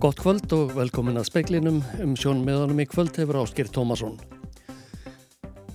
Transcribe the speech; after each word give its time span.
Gott 0.00 0.16
kvöld 0.16 0.52
og 0.56 0.70
velkomin 0.72 1.20
að 1.20 1.26
speiklinum 1.28 1.82
um 2.00 2.14
sjón 2.16 2.38
meðanum 2.46 2.78
í 2.80 2.86
kvöld 2.88 3.18
hefur 3.20 3.42
Áskir 3.42 3.68
Tómasson. 3.68 4.14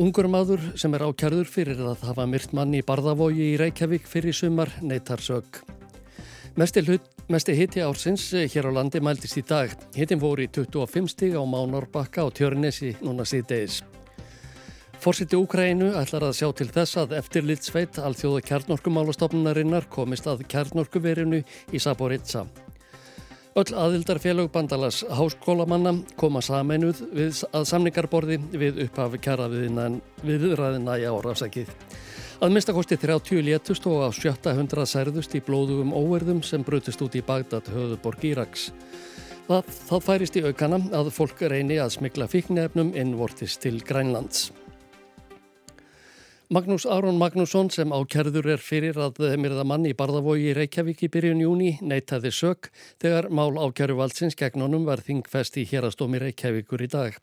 Ungur 0.01 0.25
maður 0.33 0.63
sem 0.81 0.97
er 0.97 1.05
ákjærður 1.05 1.47
fyrir 1.47 1.83
að 1.85 2.01
hafa 2.07 2.25
myrt 2.25 2.55
manni 2.57 2.81
í 2.81 2.85
Barðavogi 2.87 3.51
í 3.53 3.59
Reykjavík 3.61 4.09
fyrir 4.09 4.33
sumar 4.33 4.73
neytar 4.81 5.21
sög. 5.21 5.61
Mesti, 6.57 6.81
mesti 7.29 7.53
hitti 7.53 7.85
ársins 7.85 8.25
hér 8.33 8.71
á 8.73 8.81
landi 8.81 8.99
mæltist 8.99 9.37
í 9.37 9.45
dag. 9.45 9.71
Hittin 9.93 10.19
voru 10.19 10.43
í 10.43 10.49
25 10.49 11.13
stíg 11.13 11.37
á 11.37 11.45
Mánorbakka 11.45 12.25
og 12.25 12.33
Tjörnesi 12.33 12.95
núna 13.05 13.29
síðdeis. 13.29 13.83
Fórsiti 15.05 15.37
Úkrænu 15.37 15.91
ætlar 15.99 16.23
að 16.25 16.31
sjá 16.39 16.47
til 16.57 16.65
þess 16.73 16.97
að 16.97 17.11
eftirlitsveit 17.19 17.99
alþjóða 18.01 18.39
kjarnorkumálastofnunarinnar 18.47 19.85
komist 19.93 20.25
að 20.25 20.41
kjarnorkuverinu 20.49 21.43
í 21.45 21.81
Saboritsa. 21.83 22.41
Öll 23.53 23.75
aðildarfélög 23.83 24.49
bandalas 24.55 25.03
háskólamanna 25.05 25.93
koma 26.17 26.41
sameinuð 26.41 27.03
við 27.13 27.43
að 27.51 27.67
samningarborði 27.69 28.39
við 28.57 28.81
upphafi 28.87 29.21
kjara 29.27 29.45
viðræðina 29.53 30.97
í 30.97 31.05
árafsækið. 31.05 31.69
Að 32.41 32.57
minnstakosti 32.57 32.97
30 32.97 33.45
létust 33.45 33.85
og 33.85 34.01
á 34.01 34.09
700 34.09 34.89
særðust 34.89 35.37
í 35.37 35.45
blóðugum 35.45 35.93
óverðum 35.93 36.41
sem 36.41 36.65
brutist 36.65 37.05
út 37.05 37.13
í 37.13 37.21
Bagdad 37.21 37.69
höfuborg 37.77 38.25
Íraks. 38.25 38.71
Það, 39.45 39.69
það 39.85 40.05
færist 40.09 40.41
í 40.41 40.47
aukana 40.49 40.81
að 40.97 41.13
fólk 41.13 41.45
reyni 41.45 41.77
að 41.77 41.93
smikla 41.99 42.25
fíknefnum 42.25 42.95
innvortist 42.97 43.61
til 43.61 43.77
Grænlands. 43.85 44.49
Magnús 46.45 46.85
Aron 46.85 47.17
Magnússon 47.17 47.71
sem 47.73 47.89
ákerður 47.89 48.51
er 48.53 48.61
fyrir 48.61 48.99
að 49.01 49.17
myrða 49.41 49.63
mann 49.65 49.87
í 49.89 49.95
Barðavogi 49.97 50.51
í 50.51 50.53
Reykjavík 50.53 50.99
í 51.07 51.09
byrjun 51.09 51.41
júni 51.41 51.71
neytaði 51.81 52.29
sök 52.29 52.69
þegar 53.01 53.31
mál 53.33 53.57
ákerðu 53.57 53.95
valdsins 53.97 54.37
gegn 54.37 54.61
honum 54.61 54.85
var 54.85 55.01
þingfest 55.01 55.57
í 55.57 55.63
hérastómi 55.65 56.21
Reykjavíkur 56.21 56.83
í 56.85 56.89
dag. 56.93 57.17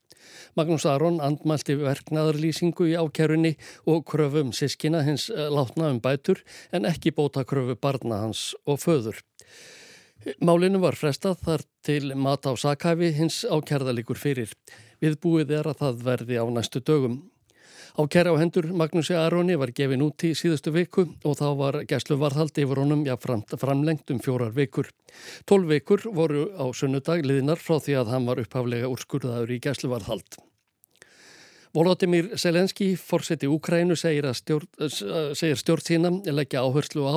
Magnús 0.59 0.89
Aron 0.91 1.21
andmælti 1.23 1.77
verknaðarlýsingu 1.79 2.89
í 2.91 2.97
ákerunni 2.99 3.55
og 3.87 4.03
kröfum 4.11 4.51
sískina 4.51 5.05
hins 5.07 5.29
eh, 5.31 5.47
látna 5.47 5.93
um 5.95 6.03
bætur 6.03 6.43
en 6.75 6.91
ekki 6.91 7.15
bóta 7.15 7.47
kröfu 7.47 7.79
barna 7.79 8.25
hans 8.25 8.57
og 8.67 8.83
föður. 8.83 9.23
Málinu 10.43 10.83
var 10.83 10.99
frestað 10.99 11.39
þar 11.47 11.65
til 11.87 12.17
mat 12.19 12.43
á 12.43 12.59
sakhæfi 12.59 13.15
hins 13.15 13.45
ákerðalikur 13.47 14.19
fyrir. 14.19 14.51
Viðbúið 14.99 15.61
er 15.61 15.71
að 15.71 15.79
það 15.81 16.03
verði 16.11 16.43
á 16.43 16.47
næstu 16.51 16.83
dögum. 16.83 17.23
Á 17.93 18.09
kæra 18.09 18.33
á 18.33 18.41
hendur 18.41 18.71
Magnúsi 18.73 19.13
Aroni 19.13 19.53
var 19.61 19.69
gefin 19.77 20.01
út 20.01 20.25
í 20.25 20.33
síðustu 20.33 20.73
viku 20.73 21.03
og 21.29 21.35
þá 21.37 21.49
var 21.59 21.77
gæslu 21.85 22.17
varðhaldi 22.17 22.65
yfir 22.65 22.81
honum 22.81 23.03
jáfnframt 23.05 23.53
framlengt 23.61 24.09
um 24.15 24.21
fjórar 24.23 24.55
vikur. 24.57 24.89
Tólf 25.45 25.69
vikur 25.69 26.07
voru 26.09 26.47
á 26.57 26.65
sunnudag 26.73 27.21
liðinar 27.21 27.61
frá 27.61 27.77
því 27.77 27.99
að 28.01 28.15
hann 28.15 28.31
var 28.31 28.41
upphaflega 28.41 28.89
úrskurðaður 28.89 29.53
í 29.53 29.61
gæslu 29.61 29.93
varðhald. 29.93 30.41
Volodymyr 31.73 32.35
Selenski, 32.37 32.91
fórseti 33.01 33.49
Úkrænu, 33.49 33.97
segir, 33.97 34.29
stjórn, 34.37 34.69
segir 35.37 35.57
stjórn 35.57 35.85
sína 35.87 36.11
leggja 36.29 36.65
áherslu 36.65 37.05
á 37.09 37.17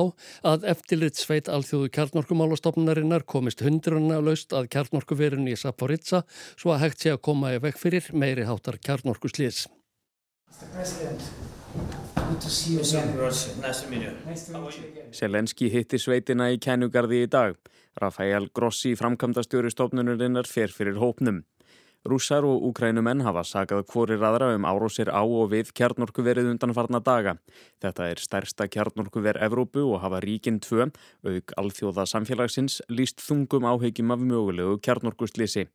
að 0.52 0.64
eftirlit 0.72 1.20
sveit 1.20 1.48
alþjóðu 1.52 1.92
kjarnorkumálastofnarinnar 1.92 3.24
komist 3.28 3.64
hundruna 3.64 4.20
laust 4.24 4.56
að 4.56 4.68
kjarnorkuverunni 4.72 5.52
í 5.52 5.60
Saporitsa 5.60 6.24
svo 6.56 6.72
að 6.72 6.86
hægt 6.86 7.04
sé 7.04 7.12
að 7.12 7.24
koma 7.28 7.52
í 7.56 7.64
vekk 7.64 7.80
fyrir 7.84 8.12
meiri 8.12 8.48
háttar 12.26 12.50
kjarnorkuslýs. 12.50 14.12
Selenski 15.12 15.70
hitti 15.72 15.98
sveitina 16.00 16.50
í 16.52 16.58
kænugarði 16.62 17.24
í 17.24 17.28
dag. 17.30 17.58
Rafael 18.00 18.48
Grossi, 18.54 18.94
framkvæmdastjóri 18.98 19.70
stofnunurinnar, 19.72 20.48
fer 20.48 20.72
fyrir 20.72 20.98
hópnum. 21.00 21.44
Rússar 22.06 22.44
og 22.46 22.62
úkrænumenn 22.68 23.24
hafa 23.26 23.42
sagað 23.42 23.86
hvorir 23.90 24.22
aðra 24.22 24.52
um 24.54 24.66
árósir 24.68 25.08
á 25.10 25.26
og 25.26 25.50
við 25.50 25.72
kjarnorkuverið 25.74 26.52
undanfarna 26.52 27.00
daga. 27.02 27.34
Þetta 27.82 28.10
er 28.12 28.22
stærsta 28.22 28.68
kjarnorkuver 28.70 29.40
Evrópu 29.42 29.82
og 29.88 30.04
hafa 30.04 30.20
ríkinn 30.22 30.60
tvö, 30.62 30.86
auk 31.26 31.56
alþjóða 31.58 32.06
samfélagsins, 32.06 32.78
líst 32.88 33.24
þungum 33.26 33.66
áhegjum 33.66 34.14
af 34.14 34.22
mögulegu 34.22 34.78
kjarnorkuslisi. 34.86 35.66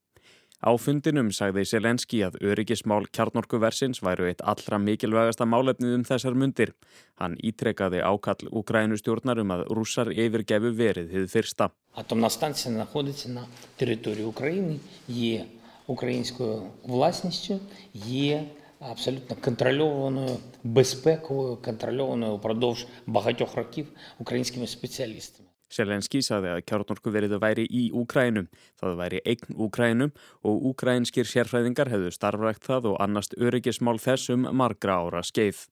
Á 0.65 0.73
fundinum 0.81 1.29
sagði 1.37 1.67
Selenski 1.69 2.23
að 2.25 2.39
öryggismál 2.41 3.05
kjarnorkuversins 3.13 4.01
væru 4.03 4.31
eitt 4.31 4.41
allra 4.41 4.79
mikilvægasta 4.81 5.45
málefnið 5.45 5.97
um 5.99 6.05
þessar 6.09 6.35
mundir. 6.35 6.73
Hann 7.21 7.37
ítrekkaði 7.51 8.01
ákall 8.01 8.49
Ukrænustjórnar 8.51 9.43
um 9.43 9.53
að 9.53 9.67
rússar 9.77 10.11
yfirgefu 10.11 10.73
verið 10.79 11.13
hið 11.13 11.29
fyrsta. 11.35 11.71
Атомностанція 11.95 12.75
знаходиться 12.75 13.29
на 13.29 13.47
території 13.77 14.25
України, 14.25 14.79
є 15.09 15.45
українською 15.87 16.63
власністю, 16.85 17.61
є 17.95 18.45
абсолютно 18.81 19.37
контрольованою 19.37 20.37
безпековою, 20.65 21.57
контрольованою 21.57 22.33
упродовж 22.33 22.87
багатьох 23.07 23.55
років 23.55 23.87
українськими 24.19 24.67
спеціалістами. 24.67 25.49
Selenski 25.72 26.22
saði 26.26 26.52
að 26.52 26.64
kjarnorku 26.68 27.14
veriðu 27.14 27.40
væri 27.42 27.66
í 27.66 27.88
Úkrænum. 27.96 28.50
Það 28.80 28.98
væri 29.00 29.22
eign 29.26 29.60
Úkrænum 29.68 30.16
og 30.44 30.66
úkrænskir 30.72 31.30
sérfræðingar 31.30 31.92
hefðu 31.92 32.12
starfrækt 32.12 32.68
það 32.68 32.92
og 32.92 32.98
annast 33.04 33.38
öryggismál 33.40 34.00
þessum 34.04 34.50
margra 34.52 35.00
ára 35.00 35.24
skeið. 35.24 35.68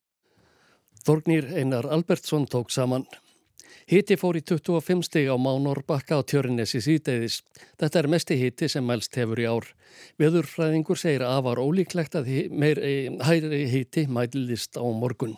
Þorgnir 1.05 1.51
Einar 1.55 1.87
Albertsson 1.87 2.47
tók 2.47 2.71
saman. 2.71 3.05
Hiti 3.89 4.19
fór 4.21 4.37
í 4.37 4.43
25 4.45 5.07
stig 5.07 5.29
á 5.33 5.35
Mánorbakka 5.41 6.19
á 6.19 6.21
tjörinnessi 6.21 6.77
síðdeiðis. 6.85 7.39
Þetta 7.81 7.99
er 7.99 8.07
mesti 8.13 8.37
hiti 8.37 8.69
sem 8.69 8.85
mælst 8.85 9.17
hefur 9.17 9.41
í 9.41 9.47
ár. 9.49 9.65
Veðurfræðingur 10.21 10.99
segir 10.99 11.25
að 11.25 11.41
var 11.47 11.61
ólíklegt 11.63 12.19
að 12.19 12.29
meir 12.53 12.83
hæri 13.25 13.63
hiti 13.71 14.05
mælist 14.05 14.77
á 14.77 14.85
morgun. 14.85 15.33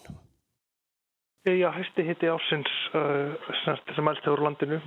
Já, 1.42 1.72
hæsti 1.74 2.04
hitti 2.06 2.28
ársins 2.30 2.70
uh, 2.94 3.34
sem 3.66 4.06
mælst 4.06 4.26
hefur 4.28 4.44
landinu. 4.46 4.78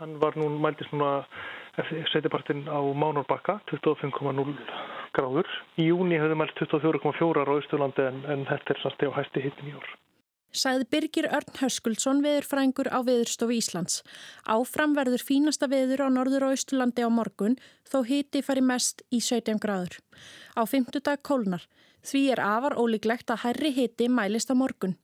Hann 0.00 0.16
var 0.20 0.34
nú, 0.34 0.48
mæltist 0.58 0.90
núna 0.90 1.22
setjapartinn 2.10 2.66
á 2.66 2.82
Mánorbakka, 2.82 3.60
25,0 3.70 4.56
gráður. 5.14 5.46
Í 5.78 5.86
júni 5.86 6.18
hefði 6.18 6.38
mælst 6.40 6.58
24,4 6.58 7.46
á 7.46 7.54
Ístulandi 7.62 8.08
en, 8.08 8.18
en 8.26 8.42
þetta 8.48 8.74
er 8.74 8.80
samt 8.82 9.04
eða 9.06 9.20
hæsti 9.20 9.44
hittin 9.44 9.70
í 9.70 9.76
ár. 9.78 9.92
Sæði 10.52 10.88
Birgir 10.92 11.28
Örn 11.30 11.54
Höskuldsson 11.62 12.24
veðurfrængur 12.26 12.90
á 12.90 12.98
Veðurstofu 13.06 13.54
Íslands. 13.56 14.02
Áfram 14.44 14.98
verður 14.98 15.22
fínasta 15.24 15.70
veður 15.70 16.04
á 16.04 16.08
Norður 16.12 16.48
og 16.50 16.58
Ístulandi 16.58 17.06
á 17.06 17.08
morgun 17.08 17.54
þó 17.88 18.02
hitti 18.10 18.42
fari 18.42 18.66
mest 18.66 19.06
í 19.14 19.22
17 19.22 19.62
gráður. 19.62 20.02
Á 20.58 20.66
fymtudag 20.66 21.22
kólnar. 21.22 21.64
Því 22.02 22.26
er 22.34 22.42
afar 22.42 22.74
ólíklegt 22.74 23.30
að 23.30 23.46
herri 23.46 23.72
hitti 23.78 24.10
mælist 24.10 24.50
á 24.50 24.58
morgun. 24.58 24.98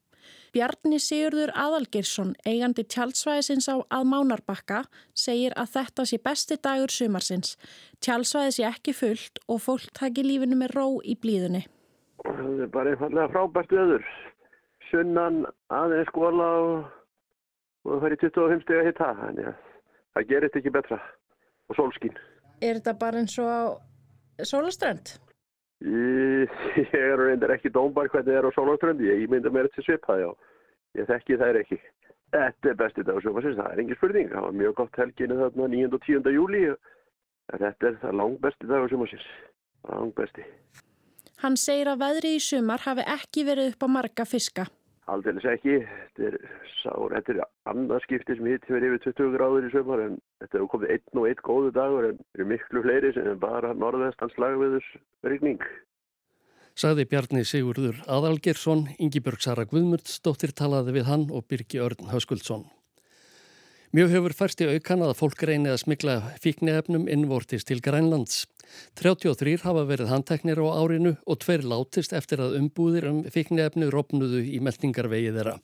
Bjarni 0.55 0.99
Sigurður 1.03 1.53
Aðalgirsson, 1.57 2.33
eigandi 2.49 2.85
tjálsvæðisins 2.89 3.69
á 3.69 3.77
aðmánarbakka, 3.93 4.85
segir 5.13 5.53
að 5.61 5.75
þetta 5.75 6.07
sé 6.09 6.19
besti 6.25 6.57
dagur 6.65 6.93
sumarsins. 6.93 7.57
Tjálsvæði 8.05 8.55
sé 8.57 8.67
ekki 8.69 8.95
fullt 8.97 9.43
og 9.49 9.61
fólk 9.65 9.93
taki 9.99 10.25
lífinu 10.25 10.59
með 10.61 10.75
ró 10.79 10.87
í 11.05 11.19
blíðunni. 11.21 11.67
Það 12.25 12.65
er 12.65 12.73
bara 12.73 12.95
einfallega 12.95 13.29
frábært 13.35 13.77
öður. 13.85 14.09
Sunnan 14.89 15.45
aðeins 15.69 16.09
skóla 16.09 16.49
og, 16.63 16.75
og 17.85 17.93
það 17.93 18.05
fær 18.05 18.17
í 18.17 18.21
25 18.25 18.65
steg 18.65 18.81
að 18.81 18.89
hitta. 18.89 19.13
Þannig 19.21 19.51
að 19.53 19.63
það 20.17 20.29
gerist 20.33 20.61
ekki 20.63 20.75
betra. 20.79 21.01
Og 21.69 21.77
sólskín. 21.77 22.21
Er 22.65 22.79
þetta 22.81 22.95
bara 22.99 23.21
eins 23.21 23.37
og 23.43 24.47
sólaströnd? 24.49 25.19
Ég, 25.87 26.95
er 26.97 27.21
reyndar 27.21 27.55
ekki 27.55 27.71
dómbar 27.71 28.11
hvernig 28.11 28.33
það 28.33 28.39
er 28.41 28.49
á 28.51 28.57
Sólanströndi, 28.57 29.07
ég 29.07 29.31
mynda 29.31 29.53
mér 29.55 29.69
til 29.75 29.85
svipaði 29.87 30.27
á. 30.27 30.33
Ég 30.99 31.07
þekki 31.07 31.39
þær 31.39 31.61
ekki. 31.61 31.79
Þetta 32.35 32.71
er 32.71 32.79
besti 32.81 33.05
dag 33.07 33.17
á 33.17 33.23
sjófarsins, 33.25 33.57
það 33.57 33.71
er 33.73 33.83
engin 33.83 33.99
spurning. 33.99 34.33
Það 34.33 34.45
var 34.45 34.57
mjög 34.61 34.75
gott 34.81 34.99
helginu 35.01 35.39
þarna 35.39 35.69
9. 35.75 35.93
og 35.95 36.03
10. 36.09 36.33
júli. 36.35 36.65
Þetta 37.55 37.89
er 37.89 38.01
það 38.03 38.19
langt 38.21 38.43
besti 38.43 38.69
dag 38.69 38.85
á 38.85 38.91
sjófarsins. 38.91 39.29
Langt 39.89 40.17
besti. 40.19 40.45
Hann 41.39 41.57
segir 41.57 41.93
að 41.93 42.03
veðri 42.03 42.35
í 42.35 42.43
sumar 42.43 42.83
hafi 42.83 43.07
ekki 43.07 43.47
verið 43.47 43.73
upp 43.73 43.87
á 43.87 43.89
marga 43.95 44.27
fiska. 44.27 44.67
Aldeilis 45.09 45.47
ekki. 45.49 45.79
Þetta 45.87 46.27
er, 46.33 46.39
sár, 46.83 47.15
þetta 47.15 47.37
er 47.37 47.43
annarskipti 47.71 48.37
sem 48.37 48.51
hitt 48.51 48.67
verið 48.69 48.99
yfir 48.99 49.15
20 49.15 49.37
gráður 49.39 49.69
í 49.69 49.73
sumar 49.73 50.03
en 50.05 50.19
þetta 50.39 50.59
hefur 50.59 50.71
komið 50.75 50.95
einn 50.95 51.21
og 51.21 51.29
einn 51.29 51.45
góðu 51.49 51.75
dagur 51.75 52.09
en 52.09 52.25
eru 52.37 52.49
miklu 52.53 52.83
fleiri 52.87 53.13
sem 53.17 53.29
er 53.33 53.39
bara 53.43 53.75
norðvestans 53.75 54.39
lagveðurs 54.41 54.89
regning. 55.27 55.63
Saði 56.79 57.09
Bjarni 57.11 57.43
Sigurður 57.43 57.97
Aðalgersson, 58.07 58.85
Ingi 59.03 59.19
Björg 59.19 59.43
Sara 59.43 59.65
Guðmurdsdóttir 59.67 60.53
talaði 60.55 60.95
við 61.01 61.09
hann 61.11 61.25
og 61.35 61.49
Birgi 61.51 61.81
Örn 61.83 62.13
Höskuldsson. 62.13 62.69
Mjög 63.97 64.13
hefur 64.13 64.35
færst 64.37 64.61
í 64.61 64.69
aukan 64.69 65.03
að 65.07 65.15
fólk 65.17 65.43
reyni 65.49 65.71
að 65.73 65.81
smikla 65.81 66.19
fíknefnum 66.45 67.07
innvortist 67.09 67.71
til 67.71 67.81
Grænlands. 67.81 68.43
33 69.01 69.63
hafa 69.65 69.87
verið 69.89 70.13
handteknir 70.13 70.61
á 70.61 70.69
árinu 70.77 71.15
og 71.25 71.41
tveir 71.41 71.65
látist 71.65 72.13
eftir 72.13 72.45
að 72.45 72.59
umbúðir 72.61 73.09
um 73.09 73.23
fíknefnu 73.33 73.89
ropnuðu 73.91 74.45
í 74.45 74.61
meldingarvegi 74.61 75.33
þeirra. 75.33 75.57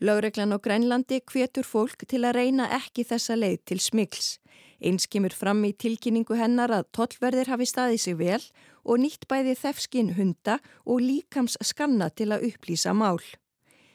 Láreglan 0.00 0.52
á 0.52 0.60
Grænlandi 0.60 1.22
hvetur 1.24 1.64
fólk 1.64 2.04
til 2.04 2.26
að 2.28 2.36
reyna 2.36 2.66
ekki 2.76 3.00
þessa 3.08 3.32
leið 3.32 3.62
til 3.64 3.78
smikls. 3.80 4.34
Eins 4.76 5.06
kemur 5.08 5.32
fram 5.32 5.62
í 5.64 5.72
tilkynningu 5.72 6.36
hennar 6.36 6.68
að 6.68 6.90
tollverðir 6.92 7.48
hafi 7.48 7.64
staðið 7.64 8.02
sig 8.02 8.18
vel 8.18 8.42
og 8.84 9.00
nýtt 9.00 9.24
bæði 9.24 9.54
þefskin 9.56 10.12
hunda 10.18 10.58
og 10.84 11.00
líkams 11.00 11.56
skanna 11.64 12.10
til 12.12 12.28
að 12.36 12.44
upplýsa 12.50 12.92
mál. 12.92 13.22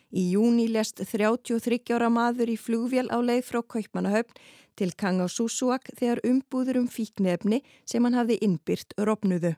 Í 0.09 0.33
júni 0.33 0.65
lest 0.73 1.03
33 1.05 1.93
ára 1.93 2.09
maður 2.09 2.49
í 2.49 2.57
flugvél 2.57 3.05
á 3.13 3.21
leið 3.21 3.45
frá 3.51 3.61
Kaupmannahöfn 3.61 4.41
til 4.75 4.95
Kang 4.97 5.21
á 5.21 5.29
Súsúak 5.29 5.85
þegar 5.93 6.23
umbúður 6.25 6.81
um 6.81 6.89
fíknefni 6.89 7.61
sem 7.85 8.01
hann 8.01 8.17
hafði 8.17 8.39
innbyrt 8.41 8.97
rofnuðu. 8.97 9.53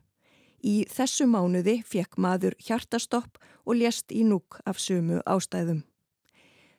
Í 0.59 0.83
þessu 0.91 1.23
mánuði 1.23 1.79
fekk 1.87 2.19
maður 2.19 2.59
hjartastopp 2.59 3.39
og 3.63 3.79
lest 3.79 4.11
í 4.11 4.27
núk 4.27 4.59
af 4.67 4.75
sumu 4.83 5.23
ástæðum. 5.23 5.85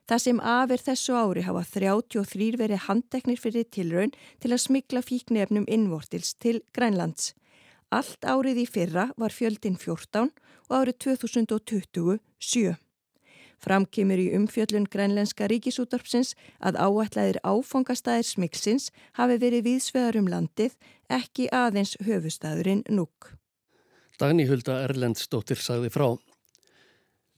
Það 0.05 0.21
sem 0.21 0.41
af 0.45 0.73
er 0.75 0.83
þessu 0.85 1.15
ári 1.17 1.43
hafa 1.47 1.62
33 1.65 2.59
verið 2.61 2.83
handteknir 2.89 3.41
fyrir 3.41 3.65
tilraun 3.73 4.12
til 4.43 4.53
að 4.53 4.65
smikla 4.67 5.01
fíknefnum 5.01 5.65
innvortils 5.65 6.35
til 6.37 6.61
Grænlands. 6.77 7.33
Allt 7.89 8.27
árið 8.27 8.65
í 8.65 8.67
fyrra 8.69 9.11
var 9.17 9.33
fjöldin 9.33 9.79
14 9.81 10.29
og 10.69 10.75
árið 10.77 10.99
2020 11.06 12.19
7. 12.39 12.75
Framkymur 13.65 14.21
í 14.21 14.27
umfjöllun 14.37 14.91
grænlenska 14.93 15.49
ríkisútorpsins 15.49 16.35
að 16.61 16.77
áætlaðir 16.85 17.39
áfangastæðir 17.41 18.29
smikksins 18.29 18.91
hafi 19.17 19.39
verið 19.41 19.65
viðsvegar 19.71 20.19
um 20.21 20.29
landið, 20.29 20.75
ekki 21.09 21.49
aðeins 21.49 21.97
höfustæðurinn 22.05 22.85
núk. 22.93 23.33
Dagni 24.21 24.45
Hulda 24.51 24.83
Erlendsdóttir 24.85 25.59
sagði 25.65 25.89
frá. 25.95 26.12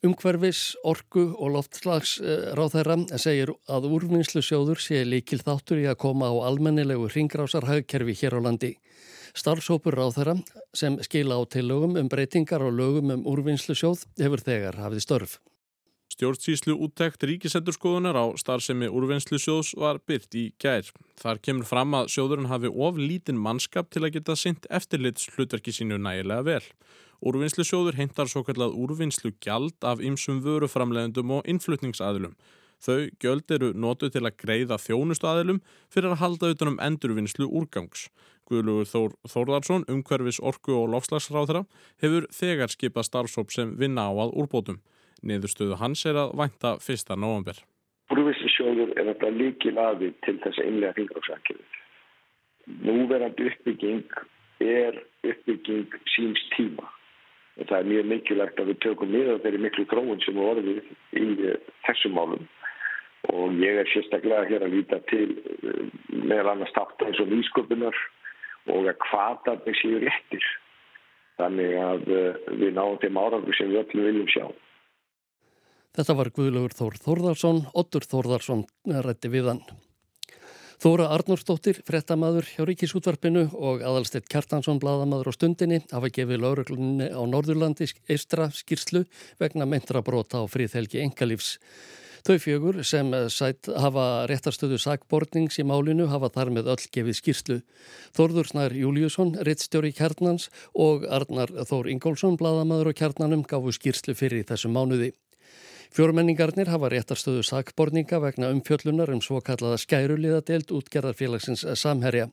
Umhverfis, 0.05 0.75
orgu 0.85 1.31
og 1.41 1.55
loftslags 1.55 2.19
ráðherra 2.59 2.99
segir 3.17 3.55
að 3.73 3.87
úrvinnslu 3.97 4.43
sjóður 4.45 4.83
sé 4.83 5.01
líkil 5.09 5.41
þáttur 5.41 5.81
í 5.81 5.87
að 5.89 5.97
koma 6.05 6.29
á 6.29 6.37
almennilegu 6.51 7.09
ringgrásarhagkerfi 7.15 8.13
hér 8.21 8.37
á 8.37 8.41
landi. 8.45 8.75
Starfsópur 9.33 9.97
ráðherra 9.97 10.37
sem 10.77 11.01
skila 11.01 11.41
á 11.41 11.43
tillögum 11.49 11.97
um 11.97 12.11
breytingar 12.13 12.65
og 12.69 12.77
lögum 12.77 13.15
um 13.17 13.25
úrvinnslu 13.25 13.73
sjóð 13.73 14.05
hefur 14.21 14.45
þegar 14.45 14.77
hafið 14.85 15.05
störf. 15.07 15.39
Stjórnsýslu 16.17 16.73
úttekt 16.81 17.27
ríkisendurskoðunar 17.29 18.17
á 18.17 18.25
starfsemi 18.41 18.87
úrvinnslusjóðs 18.89 19.75
var 19.77 19.99
byrt 20.09 20.33
í 20.33 20.47
gær. 20.57 20.87
Þar 21.21 21.41
kemur 21.45 21.69
fram 21.69 21.93
að 21.99 22.09
sjóðurinn 22.15 22.49
hafi 22.49 22.71
of 22.73 22.97
lítinn 22.97 23.37
mannskap 23.37 23.91
til 23.93 24.01
að 24.07 24.15
geta 24.15 24.37
synt 24.41 24.65
eftirlits 24.73 25.29
hlutverki 25.35 25.75
sínu 25.77 25.99
nægilega 26.01 26.47
vel. 26.47 26.63
Úrvinnslusjóður 27.21 28.01
heimtar 28.01 28.33
svo 28.33 28.47
kallað 28.49 28.79
úrvinnslu 28.81 29.35
gjald 29.45 29.77
af 29.85 30.01
ymsum 30.01 30.41
vöruframlegendum 30.41 31.37
og 31.37 31.53
innflutningsaðilum. 31.53 32.33
Þau 32.81 33.13
gjöld 33.21 33.53
eru 33.53 33.73
notu 33.77 34.09
til 34.09 34.25
að 34.25 34.41
greiða 34.41 34.81
þjónustu 34.81 35.29
aðilum 35.29 35.61
fyrir 35.93 36.17
að 36.17 36.23
halda 36.25 36.55
utanum 36.57 36.81
endurvinnslu 36.81 37.45
úrgangs. 37.45 38.09
Guðlugur 38.49 38.89
Þór 38.89 39.21
Þórðarsson, 39.29 39.89
umhverfis 39.93 40.41
orku 40.41 40.81
og 40.81 40.95
lofslagsráðra, 40.97 41.67
hefur 42.01 42.25
þegar 42.33 42.73
skipað 42.73 43.11
starfsóp 43.13 43.53
sem 43.53 43.77
vinna 43.77 44.09
á 44.09 44.13
að 44.17 44.33
úrbótum. 44.33 44.81
Niðurstöðu 45.25 45.79
hans 45.81 46.05
er 46.07 46.19
að 46.21 46.35
vænta 46.39 46.77
1. 46.77 47.17
november. 47.17 47.59
Úrvinnslusjóður 48.13 48.93
er 48.95 49.09
þetta 49.11 49.31
líkil 49.35 49.77
aðið 49.83 50.19
til 50.27 50.37
þess 50.45 50.61
að 50.61 50.69
innlega 50.71 50.97
fingráðsakjöfið. 50.99 51.79
Núverandi 52.87 53.47
uppbygging 53.51 54.19
er 54.63 55.01
uppbygging 55.27 55.97
síns 56.15 56.43
tíma. 56.55 56.87
Það 57.57 57.79
er 57.79 57.89
mjög 57.91 58.11
mikilvægt 58.11 58.61
að 58.61 58.71
við 58.71 58.79
tökum 58.85 59.13
niður 59.15 59.41
þeirri 59.45 59.63
miklu 59.65 59.87
þróun 59.91 60.23
sem 60.23 60.39
er 60.39 60.51
orðið 60.51 60.81
í 61.17 61.55
þessum 61.87 62.15
málum. 62.19 62.45
Og 63.33 63.57
ég 63.59 63.81
er 63.81 63.91
sérstaklega 63.91 64.45
hér 64.51 64.67
að 64.67 64.77
líta 64.77 65.01
til 65.11 65.31
meðal 66.13 66.53
annars 66.53 66.75
tátt 66.77 67.03
eins 67.07 67.23
og 67.23 67.33
nýsköpunar 67.33 67.97
og 68.75 68.91
að 68.93 69.01
hvata 69.09 69.57
þeir 69.65 69.81
séu 69.81 70.03
réttir. 70.05 70.47
Þannig 71.41 71.75
að 71.81 72.07
við 72.61 72.71
náum 72.77 73.01
þeim 73.01 73.19
árangur 73.21 73.57
sem 73.57 73.73
við 73.73 73.83
öllum 73.83 74.09
viljum 74.11 74.31
sjá. 74.31 74.47
Þetta 75.97 76.13
var 76.13 76.29
Guðlaugur 76.37 76.75
Þór 76.77 76.97
Þórðarsson, 77.01 77.59
Ottur 77.73 78.05
Þórðarsson 78.05 78.67
rætti 78.85 79.31
við 79.33 79.47
hann. 79.49 79.63
Þóra 80.77 81.07
Arnórsdóttir, 81.15 81.79
frettamæður 81.89 82.51
hjá 82.51 82.67
Ríkisútvarpinu 82.69 83.47
og 83.57 83.81
aðalstett 83.81 84.27
Kjartansson, 84.29 84.77
bladamæður 84.83 85.33
á 85.33 85.37
stundinni, 85.39 85.79
hafa 85.89 86.13
gefið 86.13 86.43
lauruglunni 86.43 87.09
á 87.09 87.23
Norðurlandi 87.25 87.89
eistra 88.13 88.51
skýrslu 88.53 89.07
vegna 89.41 89.65
meintra 89.65 90.05
brota 90.05 90.45
á 90.45 90.45
fríðhelgi 90.45 91.01
engalífs. 91.01 91.57
Þau 92.29 92.37
fjögur 92.45 92.83
sem 92.85 93.17
sætt 93.33 93.71
hafa 93.73 94.27
réttarstöðu 94.29 94.77
sagbornings 94.83 95.57
í 95.63 95.65
málinu 95.65 96.11
hafa 96.13 96.29
þar 96.35 96.53
með 96.59 96.73
öll 96.75 96.89
gefið 96.93 97.21
skýrslu. 97.23 97.61
Þórður 98.19 98.51
Snær 98.51 98.77
Júliusson, 98.77 99.37
rittstjóri 99.49 99.97
Kjarnans 99.97 100.51
og 100.75 101.09
Arnar 101.09 101.57
Þór 101.71 101.89
Ingólfsson, 101.95 102.37
bladamæður 102.37 102.93
á 102.93 102.99
Kjarnanum, 103.01 103.47
gafu 103.49 103.73
skýrslu 103.73 104.13
fyrir 104.19 104.45
þessu 104.45 104.69
mánuði. 104.69 105.15
Fjórmenningarnir 105.95 106.71
hafa 106.73 106.91
réttarstöðu 106.91 107.45
sakborninga 107.47 108.19
vegna 108.23 108.51
umfjöllunar 108.55 109.13
um 109.15 109.21
svo 109.25 109.43
kallaða 109.45 109.79
skæruliðadelt 109.83 110.73
útgerðarfélagsins 110.75 111.67
Samherja. 111.79 112.31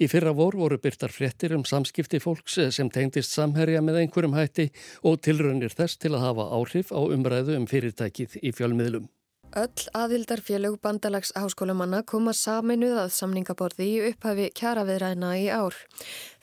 Í 0.00 0.08
fyrra 0.10 0.32
vor 0.34 0.56
voru 0.58 0.80
byrtar 0.82 1.14
fréttir 1.14 1.54
um 1.56 1.64
samskipti 1.68 2.20
fólks 2.22 2.58
sem 2.74 2.90
tengdist 2.90 3.36
Samherja 3.36 3.84
með 3.84 4.02
einhverjum 4.02 4.36
hætti 4.38 4.70
og 5.04 5.20
tilraunir 5.22 5.76
þess 5.76 6.00
til 6.00 6.14
að 6.16 6.26
hafa 6.26 6.50
áhrif 6.58 6.90
á 6.90 7.00
umræðu 7.00 7.60
um 7.60 7.70
fyrirtækið 7.70 8.40
í 8.42 8.54
fjölmiðlum. 8.56 9.08
Öll 9.50 9.88
aðildarfélög 9.98 10.76
bandalags 10.78 11.32
háskólamanna 11.34 12.04
koma 12.06 12.30
saminuð 12.30 13.00
að 13.02 13.08
samningaborði 13.16 13.86
í 13.88 13.96
upphafi 14.12 14.44
kjaraviðræna 14.54 15.30
í 15.42 15.48
ár. 15.50 15.74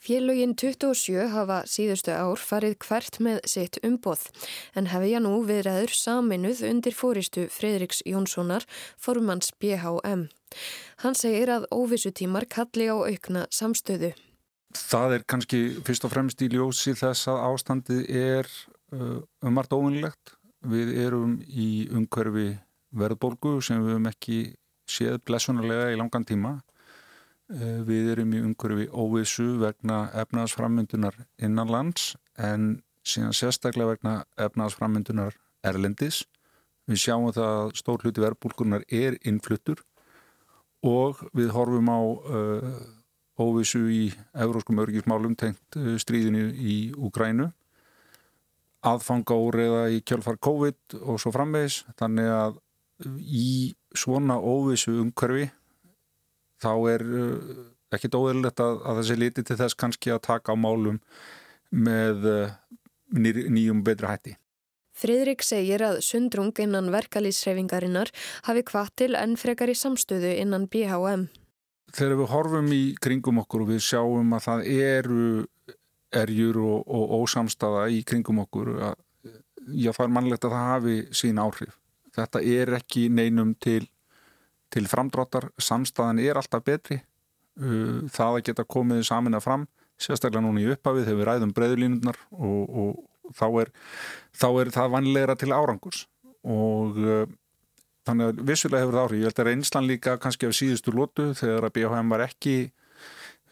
Félögin 0.04 0.58
27 0.60 1.30
hafa 1.32 1.62
síðustu 1.72 2.12
ár 2.12 2.36
farið 2.36 2.76
hvert 2.84 3.22
með 3.24 3.40
sitt 3.48 3.80
umboð 3.88 4.26
en 4.76 4.92
hefja 4.92 5.24
nú 5.24 5.40
viðræður 5.48 5.96
saminuð 5.96 6.66
undir 6.68 7.00
fóristu 7.00 7.48
Fredriks 7.48 8.04
Jónssonar, 8.04 8.68
formanns 9.00 9.56
BHM. 9.56 10.28
Hann 11.00 11.16
segir 11.16 11.56
að 11.56 11.72
óvissutímar 11.72 12.50
kalli 12.52 12.92
á 12.92 12.96
aukna 13.08 13.48
samstöðu. 13.48 14.12
Það 14.76 15.16
er 15.16 15.28
kannski 15.32 15.64
fyrst 15.88 16.04
og 16.04 16.12
fremst 16.12 16.44
í 16.44 16.52
ljósi 16.52 16.92
þess 16.92 17.32
að 17.32 17.44
ástandið 17.54 18.06
er 18.12 18.56
uh, 18.92 19.24
um 19.40 19.56
margt 19.56 19.72
óvinnilegt. 19.72 20.36
Við 20.68 20.98
erum 21.08 21.38
í 21.48 21.88
umhverfi 21.94 22.58
verðborgu 22.96 23.58
sem 23.64 23.82
við 23.84 23.96
hefum 23.96 24.10
ekki 24.12 24.40
séð 24.88 25.20
blessunarlega 25.28 25.92
í 25.92 26.00
langan 26.00 26.26
tíma. 26.28 26.54
Við 27.48 28.12
erum 28.14 28.34
í 28.36 28.42
umhverfi 28.44 28.88
óvissu 28.92 29.48
vegna 29.62 30.08
efnaðsframmyndunar 30.24 31.16
innanlands 31.40 32.16
en 32.36 32.82
síðan 33.08 33.36
sérstaklega 33.36 33.94
vegna 33.94 34.16
efnaðsframmyndunar 34.48 35.38
erlendis. 35.68 36.26
Við 36.88 37.04
sjáum 37.04 37.32
það 37.36 37.54
að 37.54 37.72
stór 37.80 38.04
hluti 38.04 38.24
verðbólkunar 38.24 38.84
er 38.88 39.18
innfluttur 39.28 39.84
og 40.88 41.24
við 41.36 41.54
horfum 41.56 41.90
á 41.92 42.00
uh, 42.00 42.76
óvissu 43.40 43.82
í 43.92 44.04
euróskum 44.36 44.80
örgismálum 44.84 45.36
tengt 45.40 45.80
uh, 45.80 45.96
stríðinu 46.00 46.52
í 46.52 46.78
Úgrænu 46.96 47.50
aðfanga 48.86 49.36
óreiða 49.36 49.84
í 49.94 50.02
kjölfar 50.06 50.38
COVID 50.44 50.98
og 51.02 51.20
svo 51.22 51.34
framvegis 51.36 51.82
þannig 52.00 52.32
að 52.32 52.58
í 53.06 53.76
svona 53.98 54.38
óvissu 54.40 54.96
umhverfi 55.04 55.50
þá 56.62 56.72
er 56.94 57.04
uh, 57.06 57.62
ekkit 57.94 58.18
óðurlegt 58.18 58.62
að, 58.64 58.82
að 58.84 59.02
þessi 59.02 59.20
liti 59.22 59.46
til 59.46 59.58
þess 59.60 59.78
kannski 59.78 60.14
að 60.14 60.26
taka 60.28 60.54
á 60.54 60.58
málum 60.58 61.00
með 61.72 62.28
uh, 62.32 62.54
nýjum 63.14 63.84
betri 63.86 64.10
hætti. 64.10 64.36
Fridrik 64.98 65.44
segir 65.46 65.84
að 65.86 66.00
sundrung 66.02 66.56
innan 66.58 66.90
verkalýsreifingarinnar 66.90 68.10
hafi 68.48 68.64
hvað 68.66 68.94
til 68.98 69.12
enn 69.20 69.36
frekar 69.38 69.70
í 69.70 69.78
samstöðu 69.78 70.32
innan 70.42 70.66
BHM. 70.74 71.28
Þegar 71.94 72.18
við 72.20 72.32
horfum 72.32 72.72
í 72.74 72.82
kringum 73.00 73.44
okkur 73.44 73.64
og 73.64 73.70
við 73.76 73.84
sjáum 73.86 74.34
að 74.36 74.48
það 74.48 74.64
eru 74.74 75.28
erjur 76.18 76.58
og, 76.64 76.80
og 76.88 77.14
ósamstaða 77.22 77.86
í 77.94 78.02
kringum 78.08 78.42
okkur 78.48 78.74
að 78.90 78.98
já, 79.76 79.92
það 79.92 80.04
er 80.08 80.14
mannlegt 80.18 80.48
að 80.48 80.56
það 80.56 80.72
hafi 80.72 80.98
sín 81.22 81.42
áhrif. 81.42 81.78
Þetta 82.18 82.42
er 82.42 82.74
ekki 82.80 83.08
neinum 83.14 83.54
til, 83.62 83.86
til 84.74 84.90
framdráttar, 84.90 85.52
samstæðan 85.62 86.22
er 86.24 86.40
alltaf 86.40 86.66
betri, 86.66 87.02
það 87.58 88.38
að 88.38 88.44
geta 88.50 88.66
komið 88.70 89.04
samin 89.08 89.38
að 89.38 89.46
fram, 89.46 89.68
sérstaklega 90.02 90.44
núna 90.46 90.62
í 90.62 90.72
upphafið 90.76 91.08
þegar 91.08 91.20
við 91.20 91.28
ræðum 91.30 91.54
breyðlínundar 91.58 92.20
og, 92.38 92.78
og 92.82 93.34
þá, 93.38 93.48
er, 93.64 93.72
þá 94.38 94.48
er 94.62 94.74
það 94.76 94.94
vanlegra 94.94 95.38
til 95.38 95.54
árangurs. 95.56 96.04
Og 96.48 97.00
þannig 98.08 98.32
að 98.32 98.42
vissulega 98.48 98.86
hefur 98.86 98.98
það 98.98 99.08
áhrif. 99.08 99.22
Ég 99.22 99.30
held 99.30 99.42
að 99.42 99.50
reynslan 99.50 99.90
líka 99.90 100.18
kannski 100.22 100.50
af 100.50 100.58
síðustu 100.58 100.94
lótu 100.96 101.32
þegar 101.38 101.68
að 101.68 101.74
BHM 101.78 102.14
var 102.14 102.26
ekki 102.28 102.58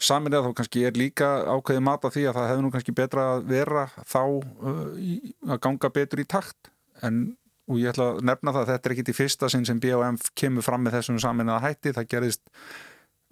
samin 0.01 0.33
eða 0.33 0.49
þá 0.49 0.59
kannski 0.59 0.83
er 0.87 0.99
líka 0.99 1.29
ákveði 1.47 1.83
mata 1.83 2.11
því 2.11 2.27
að 2.27 2.37
það 2.37 2.49
hefur 2.51 2.65
nú 2.65 2.71
kannski 2.73 2.95
betra 2.95 3.25
að 3.35 3.45
vera 3.51 3.85
þá 4.03 4.21
uh, 4.21 4.85
í, 4.99 5.15
að 5.47 5.61
ganga 5.67 5.91
betur 5.97 6.23
í 6.23 6.27
takt. 6.35 6.71
En 7.05 7.23
og 7.65 7.79
ég 7.81 7.91
ætla 7.91 8.11
að 8.13 8.25
nefna 8.29 8.53
það 8.53 8.61
að 8.61 8.71
þetta 8.73 8.89
er 8.89 8.95
ekki 8.95 9.05
til 9.07 9.17
fyrsta 9.17 9.49
sinn 9.51 9.65
sem 9.67 9.79
BHM 9.81 10.19
kemur 10.37 10.65
fram 10.65 10.83
með 10.85 10.99
þessum 10.99 11.21
samin 11.21 11.49
að 11.53 11.63
hætti, 11.65 11.95
það 11.95 12.11
gerist 12.11 12.43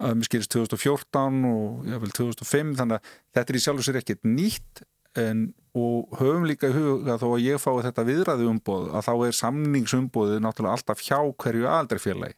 að 0.02 0.16
mér 0.18 0.28
skilist 0.28 0.54
2014 0.56 1.44
og 1.50 1.86
jável 1.86 2.10
2005 2.18 2.72
þannig 2.80 2.98
að 2.98 3.12
þetta 3.36 3.52
er 3.52 3.58
í 3.58 3.62
sjálf 3.62 3.82
og 3.82 3.86
sér 3.86 4.00
ekkert 4.00 4.26
nýtt 4.26 4.82
en, 5.22 5.44
og 5.78 6.16
höfum 6.18 6.46
líka 6.48 6.70
í 6.70 6.74
huga 6.74 7.18
þó 7.20 7.28
að 7.32 7.44
ég 7.44 7.62
fái 7.62 7.84
þetta 7.86 8.06
viðræði 8.08 8.48
umboð 8.50 8.88
að 8.90 9.06
þá 9.06 9.12
er 9.14 9.38
samningsumboðið 9.38 10.42
náttúrulega 10.42 10.78
alltaf 10.78 11.04
hjá 11.06 11.18
hverju 11.44 11.70
aldrei 11.70 12.34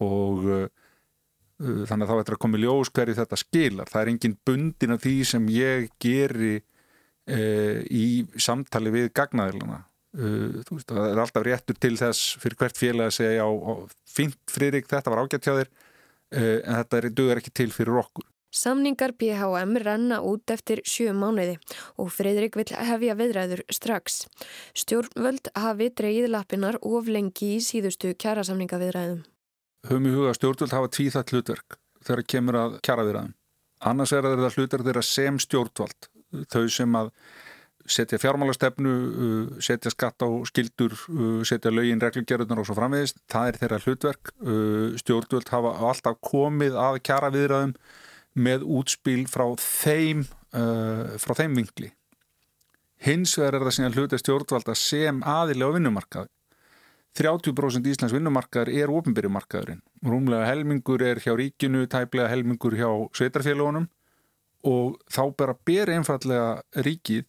og 0.00 0.48
uh, 0.48 0.64
uh, 1.60 1.82
þannig 1.88 2.06
að 2.06 2.10
þá 2.10 2.22
ættir 2.22 2.36
að 2.36 2.42
koma 2.46 2.58
í 2.58 2.64
ljós 2.64 2.92
hverju 2.96 3.18
þetta 3.18 3.40
skilar. 3.40 3.90
Það 3.90 4.02
er 4.02 4.12
engin 4.14 4.36
bundin 4.48 4.96
af 4.96 5.04
því 5.04 5.14
sem 5.28 5.48
ég 5.52 5.90
geri 6.00 6.54
uh, 6.60 7.78
í 7.84 8.06
samtali 8.40 8.92
við 8.94 9.10
gagnaðiluna. 9.16 9.82
Uh, 10.10 10.58
veist, 10.72 10.88
það 10.90 11.04
er 11.06 11.20
alltaf 11.22 11.44
réttur 11.46 11.76
til 11.78 11.94
þess 12.00 12.34
fyrir 12.42 12.58
hvert 12.58 12.78
félag 12.78 13.12
að 13.12 13.16
segja 13.20 13.46
á, 13.46 13.50
á 13.50 13.72
fint 14.10 14.40
friðrik, 14.50 14.88
þetta 14.90 15.12
var 15.12 15.22
ágætt 15.22 15.46
hjá 15.46 15.54
þér 15.60 15.70
Eh, 16.30 16.60
en 16.62 16.78
þetta 16.78 17.10
duður 17.10 17.40
ekki 17.40 17.52
til 17.54 17.72
fyrir 17.74 17.98
okkur. 18.04 18.26
Samningar 18.54 19.12
BHM 19.18 19.76
ranna 19.82 20.18
út 20.26 20.50
eftir 20.50 20.80
sjö 20.86 21.12
mánuði 21.14 21.54
og 22.02 22.10
Fredrik 22.10 22.56
vil 22.58 22.66
hefja 22.74 23.14
viðræður 23.18 23.62
strax. 23.70 24.24
Stjórnvöld 24.74 25.52
hafi 25.54 25.90
dreyið 25.94 26.30
lapinar 26.32 26.78
of 26.82 27.10
lengi 27.10 27.56
í 27.56 27.60
síðustu 27.62 28.10
kjærasamningaviðræðum. 28.18 29.22
Höfum 29.86 30.08
í 30.10 30.14
huga 30.16 30.34
stjórnvöld 30.38 30.74
hafa 30.74 30.90
tvíþætt 30.96 31.34
hlutverk 31.34 31.78
þegar 32.06 32.24
kemur 32.34 32.58
að 32.58 32.80
kjæraviðræðum. 32.86 33.36
Annars 33.90 34.14
er 34.14 34.26
það 34.26 34.58
hlutverk 34.58 34.86
þeirra 34.86 35.06
sem 35.06 35.38
stjórnvöld, 35.46 36.10
þau 36.50 36.64
sem 36.70 36.98
að 36.98 37.14
setja 37.90 38.20
fjármálastefnu, 38.22 38.94
uh, 38.94 39.60
setja 39.62 39.92
skatt 39.92 40.22
á 40.22 40.28
skildur, 40.48 40.96
uh, 41.10 41.40
setja 41.46 41.72
lögin 41.74 42.02
reglugjörðunar 42.02 42.62
og 42.62 42.68
svo 42.68 42.78
framvegist, 42.78 43.20
það 43.30 43.50
er 43.50 43.60
þeirra 43.62 43.80
hlutverk. 43.84 44.34
Uh, 44.40 44.98
stjórnvöld 45.00 45.52
hafa 45.52 45.76
alltaf 45.90 46.20
komið 46.24 46.78
að 46.80 47.00
kjara 47.06 47.32
viðræðum 47.34 47.76
með 48.40 48.66
útspil 48.78 49.24
frá 49.30 49.48
þeim 49.58 50.28
frá 50.50 51.30
þeim 51.38 51.52
vingli 51.54 51.92
hins 53.04 53.36
vegar 53.38 53.56
er 53.56 53.64
það 53.64 53.76
síðan 53.76 53.96
hlutverk 53.96 54.22
stjórnvalda 54.22 54.76
sem 54.78 55.22
aðilega 55.26 55.72
á 55.72 55.76
vinnumarkaði. 55.76 56.30
30% 57.18 57.88
Íslands 57.90 58.14
vinnumarkaður 58.14 58.70
er 58.70 58.92
ofinbyrjumarkaðurinn, 58.94 59.80
rúmlega 60.06 60.46
helmingur 60.46 61.02
er 61.02 61.18
hjá 61.22 61.32
ríkinu, 61.34 61.88
tæplega 61.90 62.30
helmingur 62.30 62.76
hjá 62.78 62.90
sveitarfélagunum 63.18 63.88
og 64.70 65.00
þá 65.10 65.22
bara 65.34 65.56
ber 65.66 65.90
einfallega 65.90 66.84
ríkið 66.86 67.26